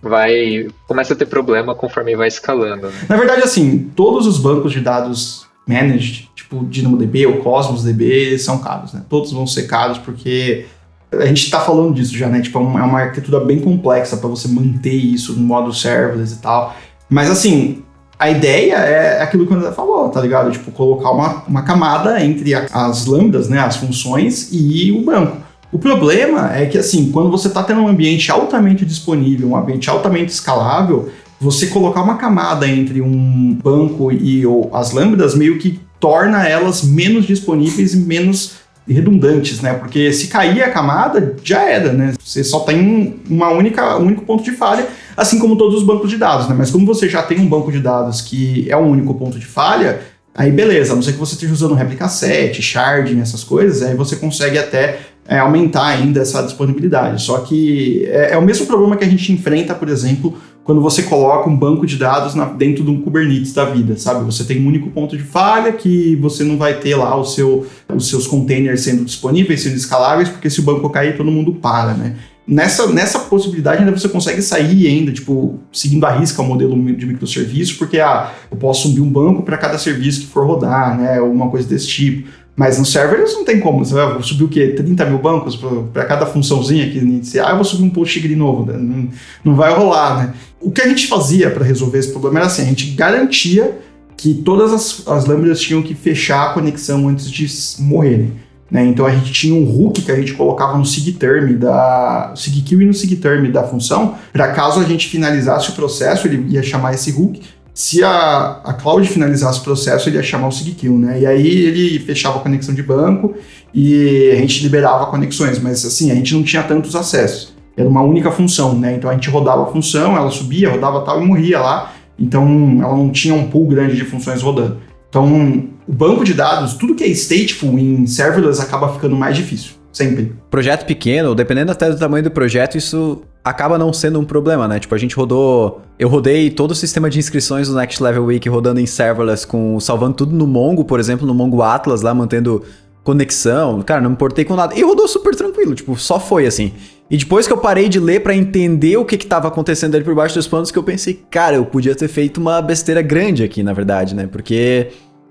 [0.00, 2.88] vai começa a ter problema conforme vai escalando.
[2.88, 3.06] Né?
[3.08, 8.60] Na verdade, assim, todos os bancos de dados managed, tipo DynamoDB ou Cosmos DB, são
[8.60, 9.04] caros, né?
[9.08, 10.66] Todos vão ser caros porque
[11.12, 12.40] a gente está falando disso já, né?
[12.40, 16.74] Tipo, é uma arquitetura bem complexa para você manter isso no modo serverless e tal.
[17.08, 17.82] Mas assim,
[18.18, 20.50] a ideia é aquilo que o André falou, tá ligado?
[20.50, 23.60] Tipo, colocar uma, uma camada entre a, as lambdas, né?
[23.60, 25.36] As funções e o banco.
[25.70, 29.90] O problema é que, assim, quando você está tendo um ambiente altamente disponível, um ambiente
[29.90, 35.80] altamente escalável, você colocar uma camada entre um banco e ou, as lambdas meio que
[36.00, 38.54] torna elas menos disponíveis e menos
[38.92, 39.74] redundantes, né?
[39.74, 42.14] Porque se cair a camada, já era, né?
[42.22, 46.10] Você só tem uma única, um único ponto de falha, assim como todos os bancos
[46.10, 46.54] de dados, né?
[46.56, 49.46] Mas como você já tem um banco de dados que é um único ponto de
[49.46, 50.00] falha,
[50.34, 53.94] aí beleza, a não ser que você esteja usando réplica 7, sharding, essas coisas, aí
[53.94, 57.22] você consegue até é, aumentar ainda essa disponibilidade.
[57.22, 61.04] Só que é, é, o mesmo problema que a gente enfrenta, por exemplo, quando você
[61.04, 64.24] coloca um banco de dados na, dentro de um Kubernetes da vida, sabe?
[64.24, 67.64] Você tem um único ponto de falha que você não vai ter lá o seu,
[67.94, 71.94] os seus containers sendo disponíveis, sendo escaláveis, porque se o banco cair, todo mundo para,
[71.94, 72.16] né?
[72.44, 77.06] Nessa, nessa possibilidade ainda você consegue sair ainda, tipo, seguindo a risca o modelo de
[77.06, 81.20] microserviço, porque ah, eu posso subir um banco para cada serviço que for rodar, né?
[81.20, 82.28] Ou uma coisa desse tipo.
[82.56, 83.84] Mas no server não tem como.
[83.84, 84.68] Você vai subir o quê?
[84.68, 85.60] 30 mil bancos
[85.92, 87.48] para cada funçãozinha que iniciar.
[87.48, 88.64] Ah, eu vou subir um Postgre novo.
[88.64, 88.78] Né?
[88.78, 89.08] Não,
[89.44, 90.34] não vai rolar, né?
[90.58, 93.78] O que a gente fazia para resolver esse problema era assim: a gente garantia
[94.16, 97.46] que todas as, as lâmpadas tinham que fechar a conexão antes de
[97.82, 98.32] morrerem.
[98.70, 98.84] Né?
[98.86, 102.86] Então a gente tinha um hook que a gente colocava no sigterm da sigkill e
[102.86, 107.12] no sigterm da função, para caso a gente finalizasse o processo, ele ia chamar esse
[107.12, 107.40] hook
[107.76, 111.20] se a, a cloud finalizasse o processo, ele ia chamar o SigKill, né?
[111.20, 113.34] E aí ele fechava a conexão de banco
[113.74, 117.54] e a gente liberava conexões, mas assim, a gente não tinha tantos acessos.
[117.76, 118.94] Era uma única função, né?
[118.94, 121.92] Então a gente rodava a função, ela subia, rodava tal e morria lá.
[122.18, 124.78] Então ela não tinha um pool grande de funções rodando.
[125.10, 129.72] Então, o banco de dados, tudo que é stateful em serverless acaba ficando mais difícil,
[129.92, 130.32] sempre.
[130.50, 134.80] Projeto pequeno, dependendo até do tamanho do projeto, isso acaba não sendo um problema, né?
[134.80, 135.80] Tipo, a gente rodou.
[135.96, 139.78] Eu rodei todo o sistema de inscrições do Next Level Week rodando em serverless, com
[139.78, 142.64] salvando tudo no Mongo, por exemplo, no Mongo Atlas, lá mantendo
[143.04, 143.80] conexão.
[143.82, 144.74] Cara, não me importei com nada.
[144.76, 146.72] E rodou super tranquilo, tipo, só foi assim.
[147.08, 150.02] E depois que eu parei de ler para entender o que que tava acontecendo ali
[150.02, 153.44] por baixo dos panos, que eu pensei, cara, eu podia ter feito uma besteira grande
[153.44, 154.26] aqui, na verdade, né?
[154.26, 154.88] Porque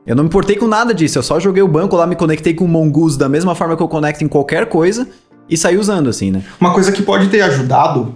[0.07, 2.53] eu não me importei com nada disso, eu só joguei o banco lá, me conectei
[2.53, 5.05] com o Mongoose da mesma forma que eu conecto em qualquer coisa
[5.50, 6.43] e sair usando, assim, né?
[6.60, 8.16] Uma coisa que pode ter ajudado,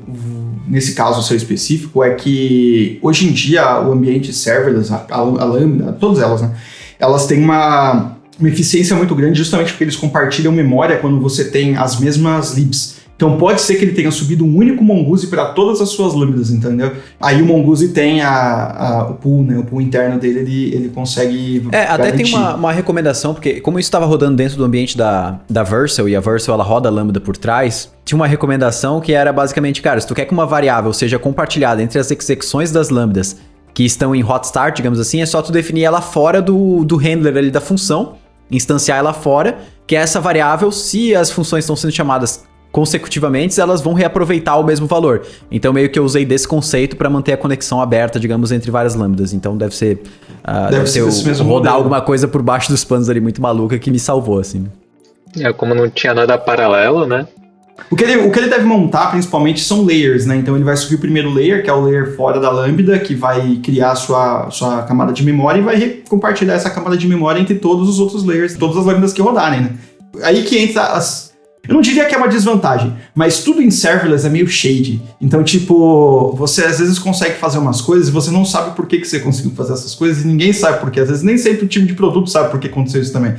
[0.67, 6.19] nesse caso seu específico, é que hoje em dia o ambiente serverless, a, Lambda, todas
[6.19, 6.55] elas, né?
[6.99, 11.75] Elas têm uma, uma eficiência muito grande justamente porque eles compartilham memória quando você tem
[11.77, 12.97] as mesmas libs.
[13.19, 16.51] Então pode ser que ele tenha subido um único Mongoose para todas as suas lâminas,
[16.51, 16.93] entendeu?
[17.19, 19.57] Aí o Mongoose tem a, a, o pool, né?
[19.57, 21.67] O pool interno dele, ele, ele consegue.
[21.69, 22.01] É, garantir.
[22.01, 25.63] até tem uma, uma recomendação, porque como isso estava rodando dentro do ambiente da, da
[25.63, 29.33] Vercel, e a Vercel ela roda a lambda por trás, tinha uma recomendação que era
[29.33, 33.35] basicamente, cara, se tu quer que uma variável seja compartilhada entre as execuções das lambdas
[33.73, 36.95] que estão em hot start, digamos assim, é só tu definir ela fora do, do
[36.95, 38.13] handler ali da função,
[38.49, 43.81] instanciar ela fora, que é essa variável, se as funções estão sendo chamadas consecutivamente, elas
[43.81, 45.23] vão reaproveitar o mesmo valor.
[45.51, 48.95] Então, meio que eu usei desse conceito para manter a conexão aberta, digamos, entre várias
[48.95, 49.33] lambdas.
[49.33, 50.01] Então, deve ser.
[50.47, 51.75] Uh, deve, deve ser, o, mesmo rodar modelo.
[51.75, 54.67] alguma coisa por baixo dos panos ali muito maluca que me salvou, assim.
[55.37, 57.27] É, como não tinha nada paralelo, né?
[57.89, 60.35] O que, ele, o que ele deve montar, principalmente, são layers, né?
[60.35, 63.15] Então ele vai subir o primeiro layer, que é o layer fora da Lambda, que
[63.15, 67.39] vai criar a sua, sua camada de memória e vai compartilhar essa camada de memória
[67.39, 69.71] entre todos os outros layers, todas as lambdas que rodarem, né?
[70.23, 71.28] Aí que entra as.
[71.67, 75.01] Eu não diria que é uma desvantagem, mas tudo em serverless é meio shady.
[75.21, 78.97] Então, tipo, você às vezes consegue fazer umas coisas e você não sabe por que,
[78.99, 81.01] que você conseguiu fazer essas coisas e ninguém sabe por quê.
[81.01, 83.35] Às vezes nem sempre o time de produto sabe por que aconteceu isso também.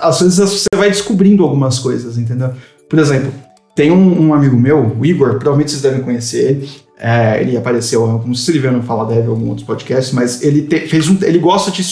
[0.00, 2.52] Às vezes você vai descobrindo algumas coisas, entendeu?
[2.88, 3.32] Por exemplo,
[3.74, 6.70] tem um, um, amigo meu, o Igor, provavelmente vocês devem conhecer ele.
[6.98, 10.62] É, ele apareceu, sei se ele no Fala Dev em algum outro podcast, mas ele
[10.62, 11.84] te, fez um, ele gosta de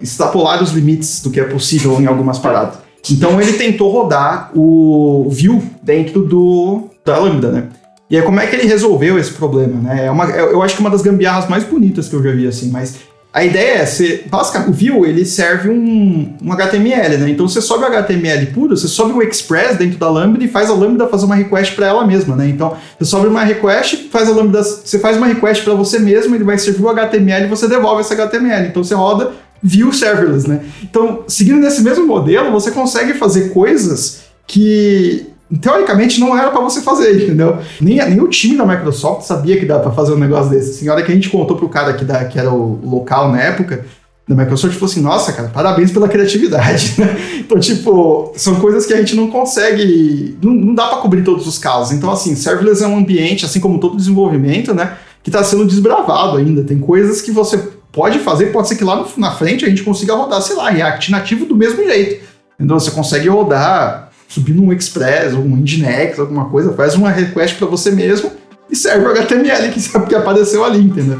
[0.00, 2.89] extrapolar os limites do que é possível em algumas paradas.
[3.10, 7.64] Então ele tentou rodar o Vue dentro do da Lambda, né?
[8.10, 10.06] E aí como é que ele resolveu esse problema, né?
[10.06, 12.46] É uma, eu acho que é uma das gambiarras mais bonitas que eu já vi
[12.46, 12.96] assim, mas
[13.32, 17.30] a ideia é, você, basicamente, o Vue, ele serve um, um HTML, né?
[17.30, 20.68] Então você sobe o HTML puro, você sobe o Express dentro da Lambda e faz
[20.68, 22.48] a Lambda fazer uma request para ela mesma, né?
[22.48, 26.34] Então você sobe uma request, faz a Lambda, você faz uma request para você mesmo,
[26.34, 28.66] ele vai servir o HTML e você devolve esse HTML.
[28.66, 29.30] Então você roda
[29.62, 30.60] Vue serverless, né?
[30.82, 35.26] Então, seguindo nesse mesmo modelo, você consegue fazer coisas que
[35.60, 37.58] teoricamente não era para você fazer, entendeu?
[37.80, 40.70] Nem, nem o time da Microsoft sabia que dava para fazer um negócio desse.
[40.70, 43.30] Assim, a hora que a gente contou pro cara que, da, que era o local
[43.30, 43.84] na época,
[44.26, 46.94] da Microsoft falou assim: nossa, cara, parabéns pela criatividade.
[47.00, 47.40] Né?
[47.40, 50.36] Então, tipo, são coisas que a gente não consegue.
[50.42, 51.92] Não, não dá para cobrir todos os casos.
[51.92, 54.96] Então, assim, serverless é um ambiente, assim como todo desenvolvimento, né?
[55.22, 56.62] Que está sendo desbravado ainda.
[56.62, 57.58] Tem coisas que você
[57.92, 61.10] pode fazer, pode ser que lá na frente a gente consiga rodar, sei lá, React
[61.10, 62.24] nativo do mesmo jeito.
[62.58, 67.66] Então você consegue rodar subir num Express um Nginx, alguma coisa, faz uma request para
[67.66, 68.30] você mesmo
[68.70, 71.18] e serve o HTML que sabe que apareceu ali, entendeu?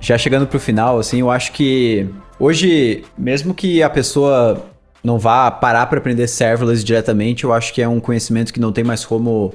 [0.00, 2.08] Já chegando pro final, assim, eu acho que
[2.40, 4.64] hoje, mesmo que a pessoa
[5.02, 8.72] não vá parar para aprender serverless diretamente, eu acho que é um conhecimento que não
[8.72, 9.54] tem mais como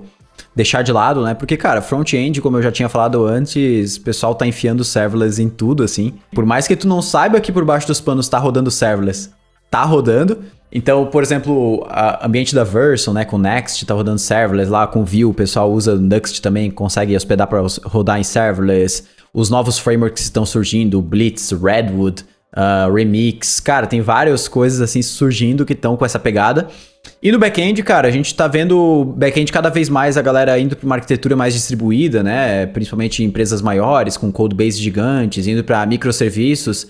[0.55, 1.33] deixar de lado, né?
[1.33, 5.49] Porque, cara, front-end, como eu já tinha falado antes, o pessoal tá enfiando serverless em
[5.49, 6.13] tudo, assim.
[6.33, 9.29] Por mais que tu não saiba que por baixo dos panos tá rodando serverless,
[9.69, 10.39] tá rodando.
[10.71, 11.87] Então, por exemplo, o
[12.21, 15.95] ambiente da Version, né, com Next, tá rodando serverless lá, com Vue, o pessoal usa
[15.95, 19.03] Nuxt também, consegue hospedar para rodar em serverless.
[19.31, 25.65] Os novos frameworks estão surgindo, Blitz, Redwood, uh, Remix, cara, tem várias coisas assim surgindo
[25.65, 26.67] que estão com essa pegada.
[27.21, 30.75] E no back-end, cara, a gente tá vendo back-end cada vez mais a galera indo
[30.75, 32.65] para uma arquitetura mais distribuída, né?
[32.67, 36.87] Principalmente empresas maiores, com codebase gigantes, indo para microserviços.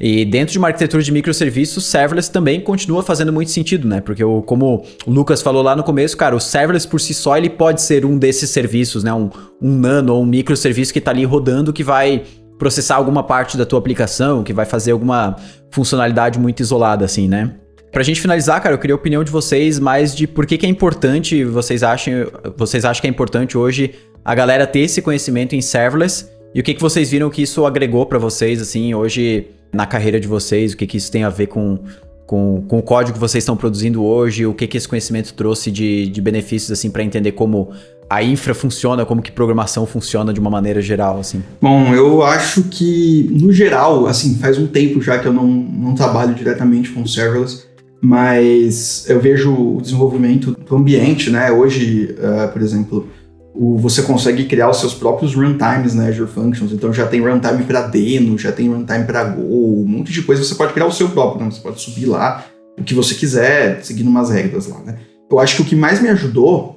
[0.00, 4.00] E dentro de uma arquitetura de microserviços, serverless também continua fazendo muito sentido, né?
[4.00, 7.48] Porque como o Lucas falou lá no começo, cara, o serverless por si só ele
[7.48, 9.12] pode ser um desses serviços, né?
[9.12, 12.22] Um, um nano ou um microserviço que tá ali rodando que vai
[12.62, 15.34] processar alguma parte da tua aplicação, que vai fazer alguma
[15.68, 17.56] funcionalidade muito isolada, assim, né?
[17.90, 20.64] Pra gente finalizar, cara, eu queria a opinião de vocês mais de por que, que
[20.64, 22.14] é importante, vocês acham,
[22.56, 23.94] vocês acham que é importante hoje
[24.24, 26.28] a galera ter esse conhecimento em serverless?
[26.54, 30.20] E o que, que vocês viram que isso agregou para vocês, assim, hoje na carreira
[30.20, 31.80] de vocês, o que, que isso tem a ver com,
[32.28, 35.68] com, com o código que vocês estão produzindo hoje, o que, que esse conhecimento trouxe
[35.68, 37.72] de, de benefícios, assim, para entender como
[38.12, 41.42] a infra funciona, como que programação funciona de uma maneira geral, assim?
[41.60, 45.94] Bom, eu acho que, no geral, assim, faz um tempo já que eu não, não
[45.94, 47.64] trabalho diretamente com serverless,
[48.02, 51.50] mas eu vejo o desenvolvimento do ambiente, né?
[51.50, 53.08] Hoje, uh, por exemplo,
[53.54, 57.62] o, você consegue criar os seus próprios runtimes na Azure Functions, então já tem runtime
[57.62, 60.92] para Deno, já tem runtime para Go, um monte de coisa você pode criar o
[60.92, 61.50] seu próprio, né?
[61.50, 62.44] você pode subir lá
[62.78, 64.98] o que você quiser, seguindo umas regras lá, né?
[65.30, 66.71] Eu acho que o que mais me ajudou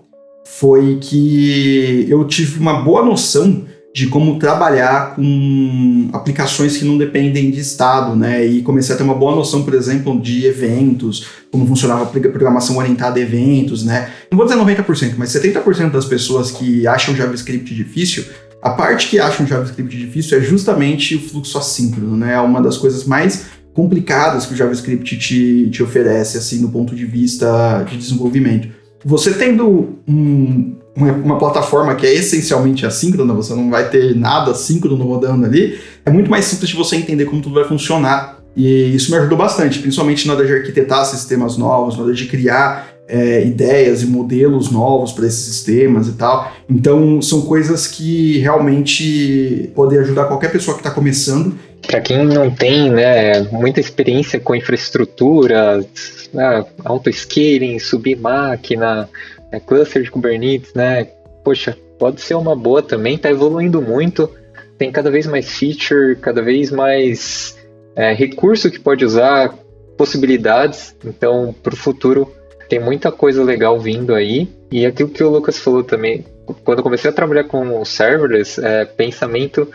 [0.45, 7.49] foi que eu tive uma boa noção de como trabalhar com aplicações que não dependem
[7.49, 8.45] de estado, né?
[8.45, 12.77] E comecei a ter uma boa noção, por exemplo, de eventos, como funcionava a programação
[12.77, 14.11] orientada a eventos, né?
[14.29, 18.25] Não vou dizer 90%, mas 70% das pessoas que acham JavaScript difícil,
[18.61, 22.33] a parte que acham JavaScript difícil é justamente o fluxo assíncrono, né?
[22.33, 26.93] É uma das coisas mais complicadas que o JavaScript te, te oferece, assim, no ponto
[26.93, 28.84] de vista de desenvolvimento.
[29.05, 34.49] Você tendo um, uma, uma, plataforma que é essencialmente assíncrona, você não vai ter nada
[34.49, 38.39] assíncrono rodando ali, é muito mais simples de você entender como tudo vai funcionar.
[38.55, 42.25] E isso me ajudou bastante, principalmente na hora de arquitetar sistemas novos, na hora de
[42.25, 46.51] criar é, ideias e modelos novos para esses sistemas e tal.
[46.67, 51.55] Então, são coisas que realmente podem ajudar qualquer pessoa que está começando.
[51.87, 55.85] Para quem não tem né, muita experiência com infraestrutura,
[56.33, 59.09] né, auto-scaling, subir máquina,
[59.51, 61.07] é, cluster de Kubernetes, né?
[61.43, 64.29] Poxa, pode ser uma boa também, tá evoluindo muito,
[64.77, 67.57] tem cada vez mais feature, cada vez mais
[67.95, 69.55] é, recurso que pode usar,
[69.97, 70.95] possibilidades.
[71.03, 72.31] Então, para o futuro,
[72.67, 74.49] tem muita coisa legal vindo aí.
[74.71, 76.25] E aquilo que o Lucas falou também,
[76.63, 79.69] quando eu comecei a trabalhar com serverless, é, pensamento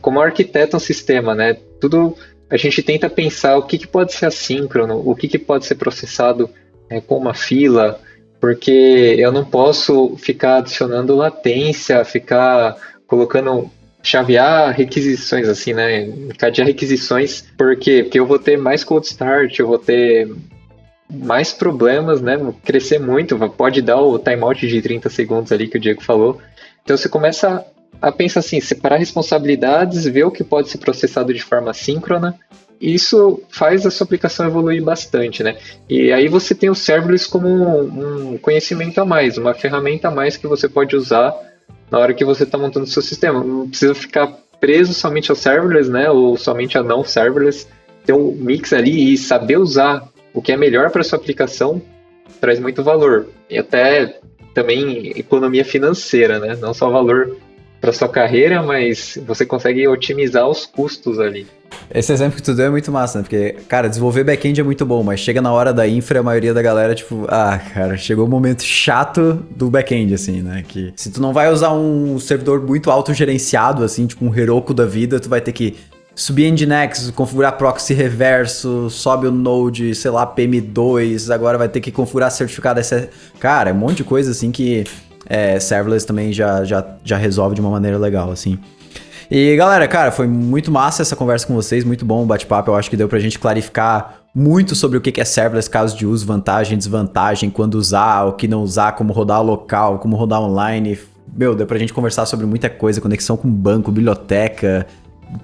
[0.00, 1.56] como arquiteto um sistema, né?
[1.80, 2.16] Tudo
[2.48, 5.74] a gente tenta pensar o que, que pode ser assíncrono, o que, que pode ser
[5.74, 6.48] processado
[6.88, 8.00] é, com uma fila,
[8.40, 12.76] porque eu não posso ficar adicionando latência, ficar
[13.06, 13.70] colocando
[14.02, 16.02] chavear requisições assim, né?
[16.02, 18.04] Encadear requisições, por quê?
[18.04, 20.32] Porque eu vou ter mais cold start, eu vou ter
[21.10, 22.38] mais problemas, né?
[22.64, 26.40] Crescer muito, pode dar o timeout de 30 segundos ali que o Diego falou.
[26.84, 27.64] Então você começa
[28.00, 32.38] a pensar assim, separar responsabilidades, ver o que pode ser processado de forma síncrona.
[32.80, 35.56] Isso faz a sua aplicação evoluir bastante, né?
[35.88, 40.36] E aí você tem o serverless como um conhecimento a mais, uma ferramenta a mais
[40.36, 41.34] que você pode usar
[41.90, 43.42] na hora que você está montando o seu sistema.
[43.42, 44.26] Não precisa ficar
[44.60, 46.10] preso somente ao serverless, né?
[46.10, 47.66] Ou somente a não serverless.
[48.04, 51.80] Ter um mix ali e saber usar o que é melhor para sua aplicação
[52.40, 53.28] traz muito valor.
[53.48, 54.18] E até
[54.52, 56.56] também economia financeira, né?
[56.60, 57.36] Não só valor
[57.80, 61.46] para sua carreira, mas você consegue otimizar os custos ali.
[61.92, 63.22] Esse exemplo que tu deu é muito massa, né?
[63.22, 66.52] Porque, cara, desenvolver back-end é muito bom, mas chega na hora da infra, a maioria
[66.52, 70.64] da galera, tipo, ah, cara, chegou o momento chato do back-end, assim, né?
[70.66, 74.84] Que se tu não vai usar um servidor muito autogerenciado, assim, tipo um Heroku da
[74.84, 75.76] vida, tu vai ter que
[76.14, 81.92] subir Nginx, configurar proxy reverso, sobe o node, sei lá, PM2, agora vai ter que
[81.92, 82.80] configurar certificado.
[83.38, 84.84] Cara, é um monte de coisa assim que
[85.28, 88.58] é, serverless também já, já, já resolve de uma maneira legal, assim.
[89.30, 92.70] E galera, cara, foi muito massa essa conversa com vocês, muito bom o bate-papo.
[92.70, 96.06] Eu acho que deu pra gente clarificar muito sobre o que é serverless, casos de
[96.06, 100.98] uso, vantagem, desvantagem, quando usar, o que não usar, como rodar local, como rodar online.
[101.34, 104.86] Meu, deu pra gente conversar sobre muita coisa, conexão com banco, biblioteca,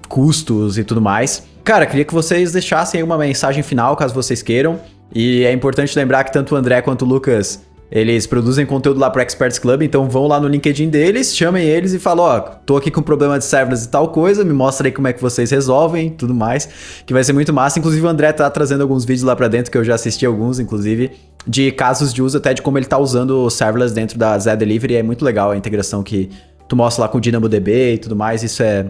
[0.07, 1.43] custos e tudo mais.
[1.63, 4.79] Cara, queria que vocês deixassem aí uma mensagem final, caso vocês queiram.
[5.13, 7.61] E é importante lembrar que tanto o André quanto o Lucas,
[7.95, 11.93] eles produzem conteúdo lá pro Experts Club, então vão lá no LinkedIn deles, chamem eles
[11.93, 14.91] e falam, ó, tô aqui com problema de serverless e tal coisa, me mostra aí
[14.91, 16.67] como é que vocês resolvem, tudo mais,
[17.05, 17.77] que vai ser muito massa.
[17.77, 20.59] Inclusive o André tá trazendo alguns vídeos lá pra dentro, que eu já assisti alguns,
[20.59, 21.11] inclusive,
[21.45, 24.55] de casos de uso até de como ele tá usando o serverless dentro da Zé
[24.55, 26.31] Delivery, é muito legal a integração que
[26.67, 28.87] tu mostra lá com o DynamoDB e tudo mais, isso é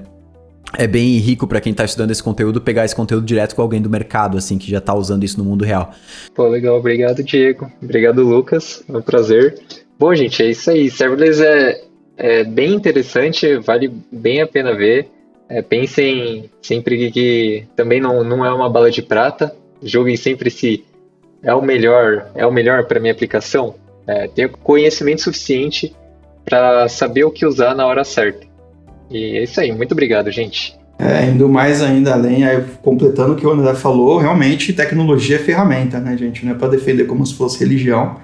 [0.78, 3.82] é bem rico para quem tá estudando esse conteúdo pegar esse conteúdo direto com alguém
[3.82, 5.92] do mercado, assim, que já tá usando isso no mundo real.
[6.34, 6.78] Pô, legal.
[6.78, 7.72] Obrigado, Diego.
[7.82, 8.84] Obrigado, Lucas.
[8.88, 9.60] É um prazer.
[10.00, 10.90] Bom, gente, é isso aí.
[10.90, 11.82] Serverless é,
[12.18, 15.08] é bem interessante, vale bem a pena ver.
[15.48, 19.56] É, pensem sempre que, também não, não é uma bala de prata.
[19.82, 20.84] Joguem sempre se
[21.44, 23.76] é o melhor, é o melhor para minha aplicação.
[24.08, 25.94] É, tenha conhecimento suficiente
[26.44, 28.53] para saber o que usar na hora certa.
[29.10, 30.76] E é isso aí, muito obrigado, gente.
[30.98, 35.40] É, indo mais ainda além, aí, completando o que o André falou, realmente tecnologia é
[35.40, 36.46] ferramenta, né, gente?
[36.46, 38.18] Não é para defender como se fosse religião.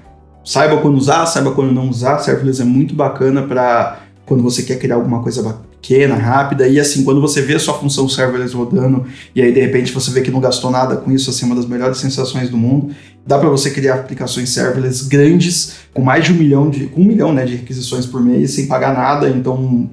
[0.44, 2.20] Saiba quando usar, saiba quando não usar.
[2.20, 5.44] Serverless é muito bacana para quando você quer criar alguma coisa
[5.82, 9.60] pequena, rápida, e assim, quando você vê a sua função serverless rodando, e aí de
[9.60, 12.58] repente você vê que não gastou nada com isso, assim, uma das melhores sensações do
[12.58, 12.94] mundo,
[13.26, 17.34] dá para você criar aplicações serverless grandes, com mais de um milhão de, um milhão,
[17.34, 19.90] né, de requisições por mês, sem pagar nada, então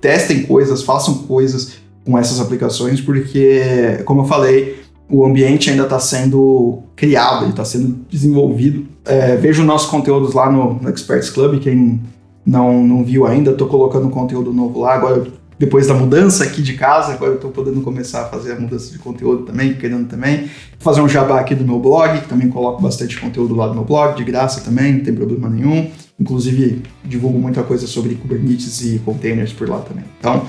[0.00, 5.98] testem coisas, façam coisas com essas aplicações, porque, como eu falei, o ambiente ainda está
[5.98, 8.86] sendo criado, está sendo desenvolvido.
[9.04, 12.00] É, veja os nossos conteúdos lá no, no, Experts Club, quem
[12.46, 14.94] não, não viu ainda, estou colocando conteúdo novo lá.
[14.94, 15.26] Agora,
[15.58, 18.90] depois da mudança aqui de casa, agora eu estou podendo começar a fazer a mudança
[18.90, 20.48] de conteúdo também, querendo também.
[20.78, 23.84] Fazer um jabá aqui do meu blog, que também coloco bastante conteúdo lá no meu
[23.84, 25.90] blog, de graça também, não tem problema nenhum.
[26.20, 30.04] Inclusive, divulgo muita coisa sobre Kubernetes e containers por lá também.
[30.18, 30.46] Então,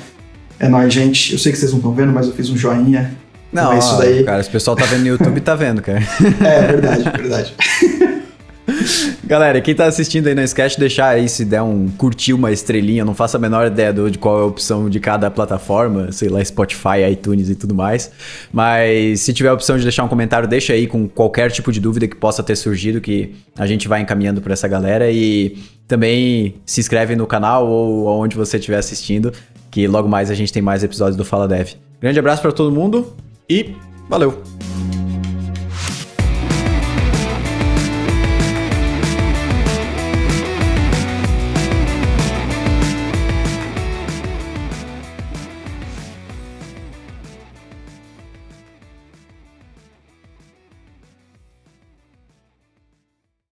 [0.59, 1.31] é nóis, gente.
[1.31, 3.15] Eu sei que vocês não estão vendo, mas eu fiz um joinha.
[3.53, 4.23] Não, então é isso daí.
[4.23, 5.99] cara, se o pessoal tá vendo no YouTube, tá vendo, cara.
[6.45, 7.55] é, verdade, verdade.
[9.23, 12.51] Galera, quem tá assistindo aí, não esquece de deixar aí se der um curtir uma
[12.51, 16.11] estrelinha, não faço a menor ideia do, de qual é a opção de cada plataforma,
[16.11, 18.11] sei lá, Spotify, iTunes e tudo mais.
[18.51, 21.79] Mas se tiver a opção de deixar um comentário, deixa aí com qualquer tipo de
[21.79, 25.11] dúvida que possa ter surgido, que a gente vai encaminhando para essa galera.
[25.11, 25.57] E
[25.87, 29.33] também se inscreve no canal ou onde você estiver assistindo,
[29.69, 31.73] que logo mais a gente tem mais episódios do Fala Dev.
[31.99, 33.13] Grande abraço para todo mundo
[33.49, 33.75] e
[34.09, 34.60] valeu!